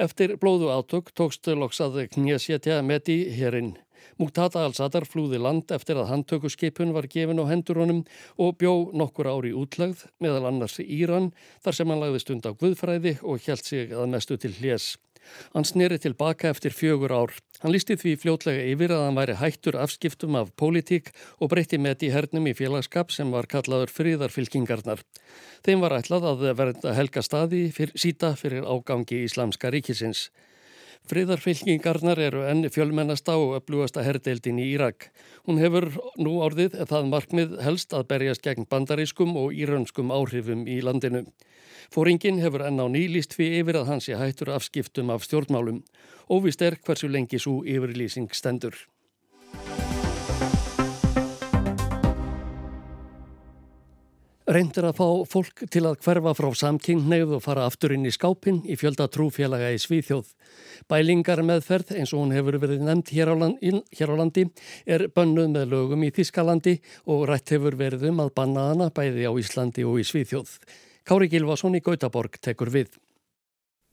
Eftir 0.00 0.38
blóðu 0.40 0.72
átök 0.72 1.12
tókst 1.12 1.52
loksað 1.52 2.00
knésjetja 2.16 2.78
Hemeti 2.80 3.18
herrin. 3.36 3.74
Muqtada 4.16 4.64
al-Sadar 4.64 5.04
flúði 5.04 5.36
land 5.36 5.68
eftir 5.68 6.00
að 6.00 6.08
handtökuskipun 6.14 6.96
var 6.96 7.12
gefin 7.12 7.44
á 7.44 7.44
hendur 7.52 7.84
honum 7.84 8.02
og 8.40 8.56
bjó 8.56 8.88
nokkur 8.96 9.28
ári 9.28 9.52
útlagð 9.52 10.06
meðal 10.16 10.48
annars 10.48 10.80
í 10.80 10.88
Íran 10.96 11.34
þar 11.60 11.76
sem 11.76 11.92
hann 11.92 12.00
lagði 12.00 12.24
stund 12.24 12.48
á 12.48 12.56
guðfræði 12.56 13.18
og 13.20 13.44
hjælt 13.44 13.68
sig 13.68 13.92
að 13.92 14.08
mestu 14.16 14.40
til 14.40 14.56
hljés. 14.56 14.94
Hann 15.54 15.66
sneri 15.68 15.98
tilbaka 16.02 16.50
eftir 16.52 16.74
fjögur 16.74 17.14
ár. 17.14 17.34
Hann 17.62 17.74
listi 17.74 17.96
því 17.98 18.14
fljótlega 18.22 18.64
yfir 18.72 18.94
að 18.94 19.04
hann 19.06 19.18
væri 19.20 19.38
hættur 19.38 19.78
afskiptum 19.78 20.38
af 20.40 20.52
pólitík 20.58 21.12
og 21.38 21.52
breytti 21.52 21.78
með 21.78 22.00
því 22.02 22.12
hernum 22.16 22.48
í 22.50 22.54
félagskap 22.58 23.12
sem 23.14 23.30
var 23.34 23.48
kallaður 23.50 23.92
fríðarfylkingarnar. 23.94 25.04
Þeim 25.62 25.84
var 25.84 25.98
ætlað 25.98 26.28
að 26.32 26.46
verða 26.58 26.96
helga 26.98 27.22
staði 27.22 27.66
fyr, 27.74 27.94
síta 27.94 28.34
fyrir 28.38 28.66
ágangi 28.66 29.22
Íslamska 29.26 29.70
ríkisins. 29.70 30.30
Friðarfylkingarnar 31.10 32.20
eru 32.22 32.44
enn 32.46 32.68
fjölmennasta 32.70 33.34
og 33.34 33.56
öflugasta 33.56 34.04
herdeildin 34.06 34.60
í 34.62 34.68
Írak. 34.76 35.08
Hún 35.48 35.58
hefur 35.58 35.88
nú 36.22 36.36
orðið 36.46 36.76
það 36.86 37.08
markmið 37.10 37.56
helst 37.64 37.96
að 37.96 38.06
berjast 38.12 38.44
gegn 38.46 38.68
bandarískum 38.70 39.34
og 39.40 39.50
íraunskum 39.50 40.14
áhrifum 40.14 40.62
í 40.70 40.78
landinu. 40.86 41.24
Fóringin 41.92 42.38
hefur 42.44 42.62
enn 42.68 42.78
á 42.78 42.86
nýlist 42.86 43.34
fyrir 43.34 43.64
yfir 43.64 43.80
að 43.82 43.90
hans 43.90 44.06
sé 44.06 44.16
hættur 44.16 44.54
afskiptum 44.54 45.10
af 45.10 45.26
stjórnmálum. 45.26 45.82
Óvist 46.30 46.62
er 46.62 46.78
hversu 46.86 47.10
lengi 47.10 47.42
svo 47.42 47.60
yfirlýsing 47.66 48.30
stendur. 48.30 48.78
Reyndir 54.42 54.88
að 54.88 54.96
fá 54.98 55.06
fólk 55.30 55.60
til 55.70 55.84
að 55.86 56.00
hverfa 56.02 56.32
frá 56.34 56.48
samkynneið 56.58 57.36
og 57.36 57.44
fara 57.44 57.62
aftur 57.68 57.92
inn 57.94 58.08
í 58.08 58.10
skápin 58.10 58.56
í 58.66 58.74
fjölda 58.74 59.06
trúfélaga 59.06 59.68
í 59.70 59.76
Svíþjóð. 59.78 60.32
Bælingar 60.90 61.44
meðferð 61.46 61.92
eins 61.94 62.10
og 62.10 62.24
hún 62.24 62.32
hefur 62.34 62.56
verið 62.58 62.82
nefnd 62.82 63.12
hér 63.14 63.30
á, 63.30 63.34
landi, 63.38 63.70
hér 63.94 64.10
á 64.10 64.14
landi 64.18 64.44
er 64.82 65.04
bönnuð 65.14 65.52
með 65.52 65.68
lögum 65.70 66.02
í 66.02 66.10
Þískalandi 66.16 66.74
og 67.06 67.22
rætt 67.30 67.52
hefur 67.54 67.76
verið 67.78 68.08
um 68.10 68.18
að 68.24 68.32
banna 68.34 68.64
hana 68.72 68.88
bæði 68.90 69.28
á 69.30 69.32
Íslandi 69.38 69.84
og 69.86 70.00
í 70.02 70.06
Svíþjóð. 70.10 70.56
Kári 71.06 71.28
Gilvason 71.30 71.78
í 71.78 71.82
Gautaborg 71.86 72.40
tekur 72.42 72.72
við. 72.74 72.96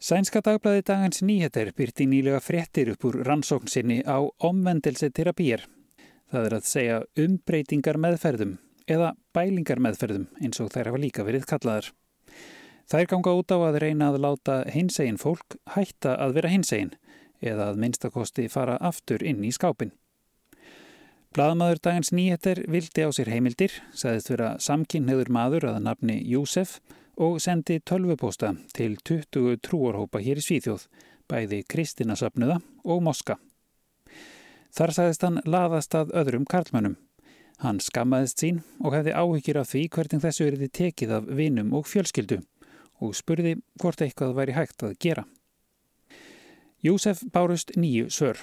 Sænska 0.01 0.41
dagblæði 0.41 0.87
dagans 0.87 1.21
nýheter 1.21 1.69
byrti 1.77 2.07
nýlega 2.09 2.39
fréttir 2.41 2.89
upp 2.95 3.05
úr 3.05 3.19
rannsókn 3.27 3.69
sinni 3.69 3.99
á 4.01 4.17
omvendelsi 4.49 5.11
terapýr. 5.13 5.67
Það 6.33 6.49
er 6.49 6.57
að 6.57 6.67
segja 6.71 6.97
umbreytingar 7.21 8.01
meðferðum 8.01 8.57
eða 8.89 9.13
bælingar 9.35 9.81
meðferðum 9.83 10.27
eins 10.41 10.59
og 10.59 10.71
þær 10.73 10.91
hafa 10.91 11.01
líka 11.03 11.25
verið 11.27 11.47
kallaðar. 11.49 11.91
Þær 12.89 13.09
ganga 13.11 13.35
út 13.37 13.53
á 13.53 13.57
að 13.61 13.79
reyna 13.83 14.09
að 14.09 14.21
láta 14.25 14.59
hinsegin 14.73 15.19
fólk 15.21 15.59
hætta 15.75 16.15
að 16.17 16.39
vera 16.39 16.49
hinsegin 16.49 16.95
eða 17.39 17.69
að 17.69 17.81
minnstakosti 17.83 18.47
fara 18.49 18.79
aftur 18.81 19.23
inn 19.23 19.43
í 19.45 19.51
skápin. 19.53 19.93
Blaðmaður 21.37 21.81
dagans 21.85 22.09
nýheter 22.09 22.63
vildi 22.65 23.05
á 23.05 23.09
sér 23.13 23.29
heimildir, 23.29 23.75
sagðist 23.93 24.31
vera 24.33 24.55
samkynneður 24.57 25.29
maður 25.29 25.67
að 25.69 25.83
nafni 25.85 26.15
Júsef 26.25 26.79
og 27.21 27.37
sendi 27.43 27.77
tölvupósta 27.85 28.55
til 28.73 28.95
20 29.05 29.59
trúarhópa 29.61 30.23
hér 30.25 30.41
í 30.41 30.45
Svíþjóð, 30.47 30.87
bæði 31.29 31.61
Kristinasöfnuða 31.69 32.57
og 32.81 33.03
Moska. 33.05 33.37
Þar 34.73 34.95
sagðist 34.95 35.27
hann 35.27 35.39
laðast 35.45 35.93
að 35.97 36.15
öðrum 36.17 36.49
karlmönnum. 36.49 36.97
Hann 37.59 37.81
skammaðist 37.83 38.39
sín 38.39 38.61
og 38.79 38.93
hefði 38.95 39.15
áhyggjur 39.19 39.57
af 39.59 39.67
því 39.73 39.81
hvernig 39.91 40.21
þessu 40.23 40.45
eriði 40.47 40.69
tekið 40.79 41.15
af 41.17 41.25
vinum 41.39 41.73
og 41.75 41.87
fjölskyldu 41.91 42.39
og 43.03 43.15
spurði 43.17 43.57
hvort 43.81 44.03
eitthvað 44.03 44.37
væri 44.37 44.55
hægt 44.55 44.83
að 44.87 44.95
gera. 45.03 45.25
Júsef 46.83 47.25
bárust 47.33 47.73
nýju 47.75 48.07
sör. 48.07 48.39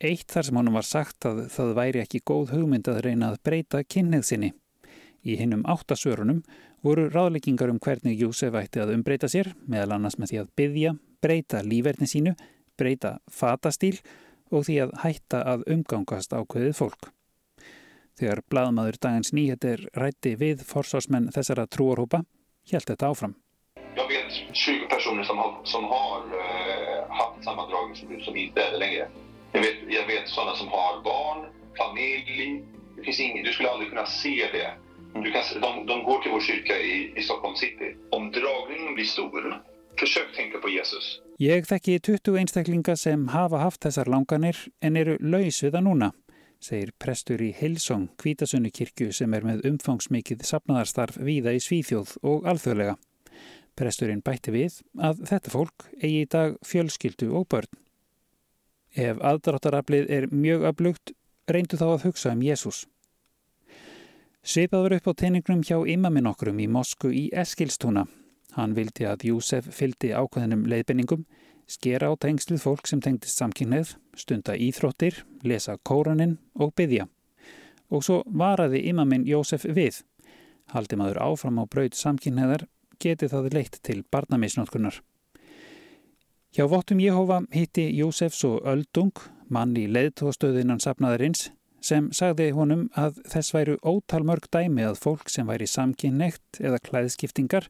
Eitt 0.00 0.32
þar 0.32 0.48
sem 0.48 0.56
honum 0.56 0.76
var 0.76 0.86
sagt 0.88 1.26
að 1.28 1.42
það 1.52 1.74
væri 1.76 2.00
ekki 2.00 2.22
góð 2.24 2.54
hugmynd 2.54 2.88
að 2.88 3.02
reyna 3.04 3.32
að 3.32 3.42
breyta 3.44 3.82
kynnið 3.84 4.24
sinni. 4.24 4.50
Í 5.20 5.36
hinnum 5.36 5.64
áttasörunum 5.68 6.40
voru 6.84 7.08
ráðleggingar 7.12 7.72
um 7.72 7.80
hvernig 7.82 8.20
Jósef 8.20 8.56
ætti 8.56 8.80
að 8.80 8.94
umbreyta 8.94 9.28
sér, 9.28 9.52
meðal 9.68 9.96
annars 9.96 10.16
með 10.20 10.32
því 10.32 10.40
að 10.40 10.52
byggja, 10.60 10.94
breyta 11.24 11.60
lífverðni 11.64 12.08
sínu, 12.08 12.32
breyta 12.76 13.18
fatastíl 13.32 13.98
og 14.52 14.64
því 14.68 14.78
að 14.86 14.96
hætta 15.02 15.42
að 15.52 15.66
umgangast 15.76 16.32
ákveðið 16.36 16.76
fólk. 16.78 17.10
Þegar 18.16 18.40
bladmaður 18.48 18.96
dagins 18.96 19.32
nýheter 19.36 19.82
rætti 19.92 20.30
við 20.40 20.62
forsvarsmenn 20.64 21.28
þessara 21.34 21.66
trúarhópa, 21.68 22.22
hjælt 22.64 22.88
þetta 22.88 23.10
áfram. 23.12 23.34
Jag 23.96 24.08
vet 24.08 24.38
20 24.52 24.88
personer 24.88 25.24
som 25.24 25.38
har, 25.38 25.52
som 25.64 25.84
har 25.84 26.24
uh, 26.32 27.12
haft 27.18 27.44
samma 27.44 27.66
dragningsförbud 27.68 28.22
som 28.24 28.36
inte 28.36 28.62
är 28.62 28.72
det 28.72 28.78
längre. 28.78 29.08
Jag 29.52 29.60
vet, 29.60 29.76
jag 29.88 30.06
vet 30.06 30.28
sådana 30.28 30.54
som 30.56 30.68
har 30.68 31.02
barn, 31.04 31.44
familj. 31.76 32.64
Det 32.96 33.02
finns 33.02 33.20
ingen, 33.20 33.44
du 33.44 33.52
skulle 33.52 33.70
aldrig 33.70 33.90
kunna 33.90 34.06
se 34.06 34.48
det. 34.52 34.70
Du 35.14 35.32
kan, 35.32 35.42
de, 35.60 35.86
de 35.86 36.04
går 36.04 36.22
till 36.22 36.32
vår 36.32 36.40
kyrka 36.40 36.78
i, 36.78 37.12
i 37.16 37.22
Stockholm 37.22 37.56
city. 37.56 37.96
Om 38.10 38.32
dragningen 38.32 38.94
blir 38.94 39.04
stor, 39.04 39.62
försök 40.00 40.36
tänka 40.36 40.58
på 40.58 40.68
Jesus. 40.68 41.20
Ég 41.38 41.68
þekki 41.68 42.00
20 42.00 42.38
einstaklinga 42.40 42.96
sem 42.96 43.28
hafa 43.28 43.58
haft 43.60 43.84
þessar 43.84 44.08
langanir 44.08 44.56
en 44.80 44.96
eru 44.96 45.18
laus 45.20 45.60
við 45.60 45.76
það 45.76 45.84
núna 45.84 46.14
segir 46.62 46.92
prestur 46.98 47.42
í 47.42 47.52
Hilsong, 47.56 48.08
Kvítasunni 48.20 48.70
kirkju 48.74 49.12
sem 49.14 49.34
er 49.36 49.44
með 49.46 49.66
umfangsmikið 49.70 50.44
sapnaðarstarf 50.48 51.18
víða 51.22 51.54
í 51.56 51.62
Svíþjóð 51.62 52.16
og 52.26 52.48
alþjóðlega. 52.50 52.96
Presturinn 53.76 54.22
bætti 54.24 54.54
við 54.54 54.80
að 54.96 55.22
þetta 55.28 55.52
fólk 55.52 55.86
eigi 56.00 56.22
í 56.24 56.28
dag 56.32 56.56
fjölskyldu 56.64 57.28
og 57.36 57.48
börn. 57.52 57.72
Ef 58.96 59.20
aðdráttaraflið 59.20 60.12
er 60.16 60.28
mjög 60.32 60.64
öflugt, 60.70 61.12
reyndu 61.48 61.76
þá 61.76 61.88
að 61.90 62.06
hugsa 62.06 62.32
um 62.32 62.44
Jésús. 62.44 62.86
Svipaður 64.46 64.96
upp 64.96 65.10
á 65.10 65.12
teiningnum 65.20 65.64
hjá 65.66 65.76
imaminn 65.90 66.30
okkurum 66.30 66.62
í 66.62 66.68
Mosku 66.70 67.10
í 67.12 67.26
Eskilstúna. 67.34 68.06
Hann 68.56 68.76
vildi 68.78 69.04
að 69.04 69.26
Júsef 69.28 69.68
fyldi 69.74 70.14
ákveðinum 70.16 70.64
leiðbenningum 70.70 71.26
skera 71.66 72.10
á 72.10 72.14
tengslið 72.14 72.62
fólk 72.62 72.86
sem 72.86 73.02
tengdist 73.02 73.40
samkynnið, 73.40 73.96
stunda 74.16 74.54
íþróttir, 74.54 75.22
lesa 75.42 75.76
kóraninn 75.82 76.38
og 76.54 76.74
byggja. 76.78 77.08
Og 77.90 78.02
svo 78.02 78.22
varaði 78.26 78.82
imaminn 78.90 79.26
Jósef 79.26 79.66
við. 79.66 80.02
Haldi 80.74 80.98
maður 80.98 81.22
áfram 81.22 81.60
á 81.62 81.64
braud 81.70 81.94
samkynneðar 81.94 82.66
geti 83.02 83.28
það 83.30 83.52
leitt 83.54 83.78
til 83.82 84.02
barnamisnótkunar. 84.10 85.02
Hjá 86.56 86.64
Vottum 86.70 87.02
Jehova 87.02 87.42
hitti 87.52 87.90
Jósef 87.98 88.34
svo 88.34 88.56
Öldung, 88.64 89.12
mann 89.52 89.76
í 89.76 89.84
leiðtóðstöðinan 89.92 90.80
sapnaðarins, 90.80 91.50
sem 91.86 92.08
sagði 92.14 92.50
honum 92.56 92.86
að 92.98 93.20
þess 93.30 93.54
væru 93.54 93.76
ótal 93.86 94.24
mörg 94.26 94.48
dæmi 94.52 94.84
að 94.86 94.98
fólk 95.02 95.30
sem 95.32 95.46
væri 95.48 95.68
samkynnegt 95.70 96.60
eða 96.60 96.80
klæðskiptingar 96.88 97.68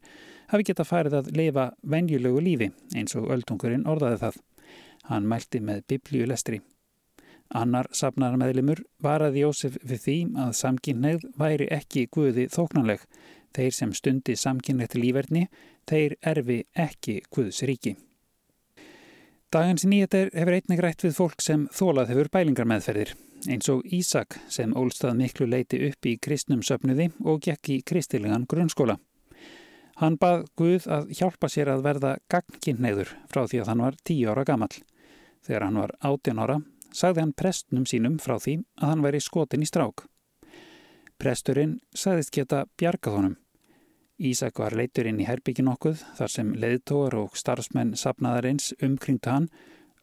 hafi 0.51 0.67
geta 0.69 0.85
farið 0.87 1.19
að 1.19 1.29
lifa 1.37 1.67
venjulegu 1.81 2.41
lífi 2.43 2.71
eins 2.95 3.15
og 3.19 3.29
öldungurinn 3.35 3.85
orðaði 3.89 4.21
það. 4.23 4.39
Hann 5.07 5.29
mælti 5.29 5.61
með 5.63 5.85
biblíulestri. 5.91 6.61
Annar 7.55 7.87
safnarmeðlimur 7.95 8.81
varaði 9.03 9.45
Jósef 9.45 9.77
við 9.87 10.01
því 10.03 10.17
að 10.43 10.55
samkynneið 10.59 11.27
væri 11.39 11.69
ekki 11.71 12.07
guði 12.11 12.47
þóknanleg. 12.51 13.05
Þeir 13.55 13.73
sem 13.73 13.93
stundi 13.95 14.35
samkynneitt 14.35 14.97
lífverðni, 14.97 15.45
þeir 15.87 16.17
erfi 16.33 16.59
ekki 16.75 17.21
guðs 17.31 17.63
ríki. 17.63 17.95
Dagans 19.53 19.85
nýjeter 19.87 20.27
hefur 20.35 20.57
einnig 20.57 20.81
rætt 20.83 21.05
við 21.05 21.15
fólk 21.15 21.39
sem 21.41 21.69
þólað 21.71 22.11
hefur 22.11 22.29
bælingarmeðferðir, 22.33 23.13
eins 23.45 23.69
og 23.69 23.85
Ísak 23.85 24.39
sem 24.49 24.73
ólstað 24.73 25.19
miklu 25.21 25.47
leiti 25.49 25.79
upp 25.89 26.09
í 26.09 26.17
kristnum 26.17 26.63
söpnuði 26.65 27.11
og 27.23 27.43
gekk 27.45 27.69
í 27.75 27.81
kristilegan 27.85 28.47
grunnskóla. 28.49 28.97
Hann 29.97 30.17
bað 30.21 30.45
Guð 30.57 30.87
að 30.93 31.11
hjálpa 31.17 31.49
sér 31.49 31.71
að 31.73 31.85
verða 31.85 32.17
gagnkynneður 32.29 33.13
frá 33.31 33.45
því 33.45 33.61
að 33.61 33.69
hann 33.71 33.85
var 33.85 34.01
tíu 34.05 34.29
ára 34.29 34.45
gammal. 34.45 34.73
Þegar 35.45 35.65
hann 35.65 35.79
var 35.81 35.95
átján 36.05 36.41
ára 36.43 36.59
sagði 36.93 37.23
hann 37.23 37.33
prestnum 37.37 37.85
sínum 37.89 38.19
frá 38.21 38.37
því 38.41 38.59
að 38.81 38.91
hann 38.91 39.03
væri 39.05 39.21
skotin 39.23 39.65
í 39.65 39.69
strák. 39.69 40.05
Presturinn 41.17 41.79
sagðist 41.97 42.33
geta 42.35 42.65
bjargað 42.77 43.17
honum. 43.17 43.35
Ísak 44.17 44.59
var 44.61 44.73
leitur 44.77 45.09
inn 45.09 45.19
í 45.21 45.27
herbyggin 45.27 45.69
okkuð 45.69 46.01
þar 46.17 46.33
sem 46.33 46.53
leðtóar 46.57 47.17
og 47.19 47.35
starfsmenn 47.37 47.93
sapnaðarins 47.97 48.71
umkringta 48.81 49.35
hann, 49.35 49.49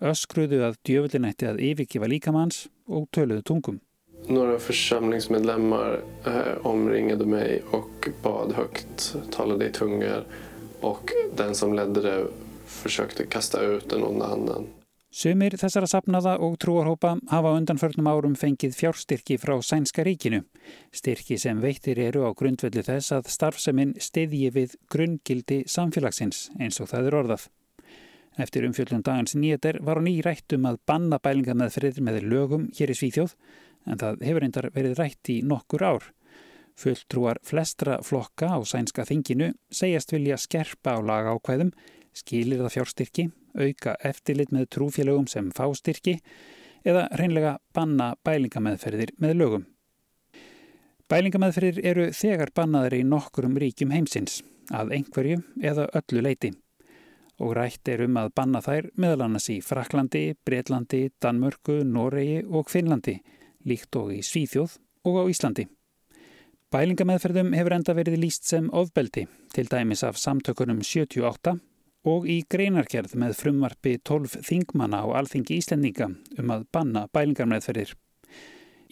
öskruðu 0.05 0.61
að 0.69 0.79
djöfulinætti 0.87 1.49
að 1.49 1.61
yfirkifa 1.71 2.09
líkamanns 2.11 2.67
og 2.87 3.09
töluðu 3.15 3.43
tungum. 3.43 3.81
Några 4.29 4.59
församlingsmedlemmar 4.59 6.01
eh, 6.27 6.67
omringade 6.67 7.27
mig 7.27 7.63
och 7.71 8.09
bad 8.23 8.53
högt, 8.53 9.17
talade 9.31 9.67
i 9.67 9.73
tungor 9.73 10.25
och 10.81 11.11
den 11.37 11.55
som 11.55 11.75
ledde 11.75 12.01
det 12.01 12.27
försökte 12.67 13.27
kasta 13.27 13.61
ut 13.61 13.91
den 13.91 14.03
onda 14.03 14.27
anden. 14.27 14.67
Sumir 15.15 15.55
þessara 15.55 15.87
sapnaða 15.87 16.33
og 16.43 16.57
trúarhópa 16.59 17.13
hafa 17.31 17.53
undanförnum 17.55 18.09
árum 18.11 18.33
fengið 18.35 18.73
fjárstyrki 18.75 19.37
frá 19.39 19.61
Sænska 19.63 20.03
ríkinu. 20.03 20.41
Styrki 20.91 21.39
sem 21.39 21.61
veittir 21.63 22.01
eru 22.03 22.25
á 22.27 22.35
grundvelli 22.35 22.83
þess 22.83 23.15
að 23.15 23.31
starfseminn 23.31 23.93
stiðji 24.03 24.51
við 24.57 24.75
grunngildi 24.91 25.61
samfélagsins 25.71 26.49
eins 26.59 26.83
og 26.83 26.91
það 26.91 27.13
er 27.13 27.19
orðað. 27.21 27.47
Eftir 28.35 28.65
umfjöldum 28.67 29.03
dagans 29.07 29.37
nýjeter 29.39 29.79
var 29.87 30.01
hún 30.01 30.11
í 30.11 30.19
rættum 30.25 30.67
að 30.67 30.81
banna 30.89 31.21
bælinga 31.23 31.55
með 31.55 31.77
friður 31.77 32.07
með 32.09 32.25
lögum 32.33 32.65
hér 32.75 32.91
í 32.91 32.97
Svíþjóð 32.99 33.35
en 33.87 34.01
það 34.01 34.25
hefur 34.27 34.43
reyndar 34.43 34.69
verið 34.75 34.97
rætt 34.99 35.31
í 35.31 35.37
nokkur 35.47 35.85
ár. 35.87 36.09
Fulltrúar 36.75 37.39
flestra 37.47 38.01
flokka 38.03 38.49
á 38.51 38.59
sænska 38.67 39.05
þinginu 39.07 39.53
segjast 39.71 40.11
vilja 40.11 40.39
skerpa 40.41 40.97
á 40.97 41.01
laga 41.05 41.37
ákvæðum, 41.37 41.71
skilir 42.15 42.65
það 42.65 42.75
fjárstyrki, 42.75 43.29
auka 43.55 43.95
eftirlit 44.03 44.51
með 44.51 44.67
trúfélögum 44.75 45.31
sem 45.31 45.53
fástyrki 45.55 46.19
eða 46.85 47.07
reynlega 47.15 47.59
banna 47.75 48.15
bælingameðferðir 48.27 49.15
með 49.23 49.39
lögum. 49.39 49.69
Bælingameðferðir 51.07 51.81
eru 51.87 52.11
þegar 52.17 52.51
bannaður 52.57 52.99
í 52.99 53.05
nokkurum 53.07 53.55
ríkjum 53.63 53.95
heimsins, 53.95 54.41
að 54.75 54.97
einhverju 54.99 55.43
eða 55.63 55.87
öllu 56.01 56.27
leiti. 56.27 56.55
Og 57.43 57.57
rætt 57.59 57.89
er 57.91 58.05
um 58.05 58.19
að 58.21 58.31
banna 58.37 58.61
þær 58.63 58.93
meðal 59.01 59.25
annars 59.27 59.49
í 59.51 59.59
Fraklandi, 59.65 60.37
Breitlandi, 60.47 61.09
Danmörku, 61.23 61.81
Noregi 61.83 62.45
og 62.47 62.71
Finnlandi 62.71 63.19
líkt 63.69 63.97
og 63.99 64.13
í 64.15 64.21
Svíþjóð 64.25 64.77
og 65.09 65.21
á 65.21 65.23
Íslandi. 65.31 65.67
Bælingameðferðum 66.75 67.53
hefur 67.55 67.77
enda 67.77 67.95
verið 67.95 68.19
líst 68.25 68.49
sem 68.51 68.67
ofbeldi, 68.75 69.29
til 69.55 69.69
dæmis 69.71 70.03
af 70.07 70.19
samtökunum 70.19 70.83
78 70.83 71.55
og 72.11 72.27
í 72.29 72.41
greinarkerð 72.51 73.15
með 73.21 73.37
frumvarfi 73.39 73.95
12 74.03 74.41
þingmanna 74.45 75.05
á 75.07 75.09
alþingi 75.21 75.61
Íslendinga 75.61 76.11
um 76.41 76.51
að 76.53 76.67
banna 76.75 77.07
bælingarmeðferðir. 77.15 77.95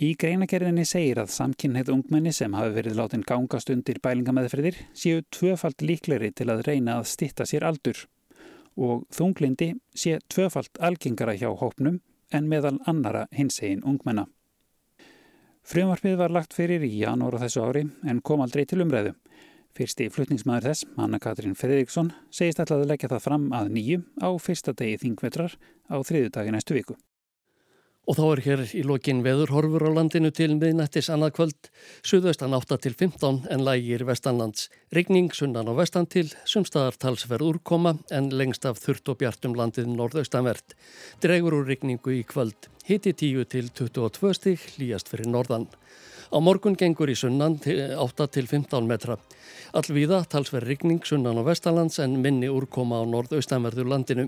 Í 0.02 0.14
greinakerðinni 0.18 0.86
segir 0.88 1.20
að 1.20 1.34
samkynneið 1.34 1.90
ungmenni 1.92 2.32
sem 2.32 2.54
hafi 2.56 2.72
verið 2.78 2.96
látin 2.98 3.26
gangast 3.26 3.70
undir 3.70 4.00
bælingameðferðir 4.02 4.78
séu 4.96 5.20
tvöfalt 5.34 5.84
líkleri 5.84 6.32
til 6.32 6.48
að 6.54 6.64
reyna 6.70 7.00
að 7.00 7.10
stitta 7.12 7.46
sér 7.46 7.66
aldur 7.68 8.06
og 8.76 9.06
þunglindi 9.12 9.72
sé 9.94 10.18
tvöfalt 10.32 10.80
algengara 10.80 11.34
hjá 11.36 11.50
hópnum 11.50 12.00
en 12.32 12.48
meðal 12.48 12.78
annara 12.88 13.26
hinsegin 13.36 13.84
ungmenna. 13.84 14.26
Frumvarpið 15.62 16.16
var 16.18 16.32
lagt 16.34 16.56
fyrir 16.56 16.82
í 16.82 16.90
janúar 16.98 17.36
á 17.38 17.42
þessu 17.44 17.62
ári 17.62 17.84
en 18.08 18.22
kom 18.24 18.42
aldrei 18.42 18.64
til 18.66 18.82
umræðu. 18.82 19.14
Fyrsti 19.72 20.08
flutningsmaður 20.12 20.68
þess, 20.68 20.88
Anna 21.00 21.20
Katrín 21.22 21.54
Fredriksson, 21.56 22.10
segist 22.34 22.60
alltaf 22.60 22.82
að 22.82 22.90
leggja 22.90 23.08
það 23.14 23.24
fram 23.24 23.46
að 23.56 23.70
nýju 23.76 24.02
á 24.20 24.28
fyrsta 24.36 24.74
degi 24.76 24.98
þingvetrar 25.06 25.54
á 25.88 25.96
þriðu 26.04 26.32
dagi 26.34 26.52
næstu 26.52 26.76
viku. 26.76 26.98
Og 28.10 28.16
þá 28.18 28.22
er 28.26 28.40
hér 28.42 28.60
í 28.74 28.80
lokin 28.82 29.20
veðurhorfur 29.22 29.84
á 29.86 29.90
landinu 29.94 30.32
til 30.34 30.56
miðnættis 30.56 31.06
annað 31.14 31.36
kvöld, 31.36 31.68
suðaustan 32.02 32.56
8 32.56 32.80
til 32.82 32.96
15 32.98 33.44
en 33.54 33.62
lægir 33.62 34.02
vestanlands. 34.08 34.66
Rigning 34.90 35.30
sunnan 35.30 35.70
á 35.70 35.74
vestan 35.78 36.08
til, 36.10 36.26
sumstaðar 36.42 36.98
talsverð 36.98 37.52
úrkoma 37.52 37.94
en 38.10 38.32
lengst 38.34 38.66
af 38.66 38.82
þurft 38.82 39.12
og 39.12 39.20
bjartum 39.22 39.54
landið 39.54 39.92
norðaustanvert. 39.94 40.74
Dregur 41.22 41.60
úr 41.60 41.70
rigningu 41.70 42.16
í 42.18 42.24
kvöld, 42.26 42.66
hiti 42.90 43.14
10 43.14 43.46
til 43.54 43.70
22 43.70 44.34
stig, 44.34 44.66
líjast 44.82 45.12
fyrir 45.12 45.30
norðan. 45.30 45.70
Á 46.32 46.40
morgun 46.40 46.72
gengur 46.80 47.10
í 47.12 47.14
sunnan 47.18 47.58
8 47.60 48.26
til 48.32 48.46
15 48.48 48.86
metra. 48.88 49.18
Allvíða 49.76 50.22
talsverð 50.32 50.70
rigning 50.70 51.02
sunnan 51.04 51.36
á 51.36 51.44
vestalands 51.44 51.98
en 52.00 52.14
minni 52.24 52.48
úrkoma 52.48 53.00
á 53.00 53.04
norðaustanverður 53.04 53.90
landinu. 53.92 54.24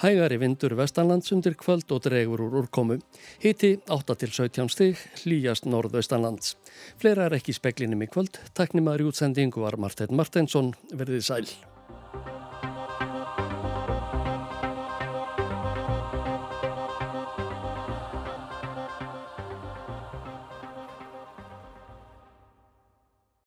Hægari 0.00 0.38
vindur 0.40 0.72
vestalands 0.78 1.28
undir 1.36 1.52
kvöld 1.60 1.92
og 1.92 2.06
dregur 2.06 2.40
úr 2.46 2.56
úrkomu. 2.62 2.96
Hiti 3.44 3.74
8 3.84 4.16
til 4.22 4.32
17 4.32 4.72
stig, 4.72 5.02
hlýjast 5.24 5.68
norðaustanlands. 5.68 6.56
Fleira 6.96 7.28
er 7.28 7.36
ekki 7.36 7.52
speklinum 7.52 8.00
í 8.00 8.08
kvöld. 8.08 8.40
Takk 8.56 8.72
nýmaður 8.72 9.04
í 9.04 9.10
útsendingu 9.12 9.60
var 9.60 9.76
Martin 9.76 10.16
Martinsson. 10.16 10.72
Verðið 10.88 11.28
sæl. 11.28 11.52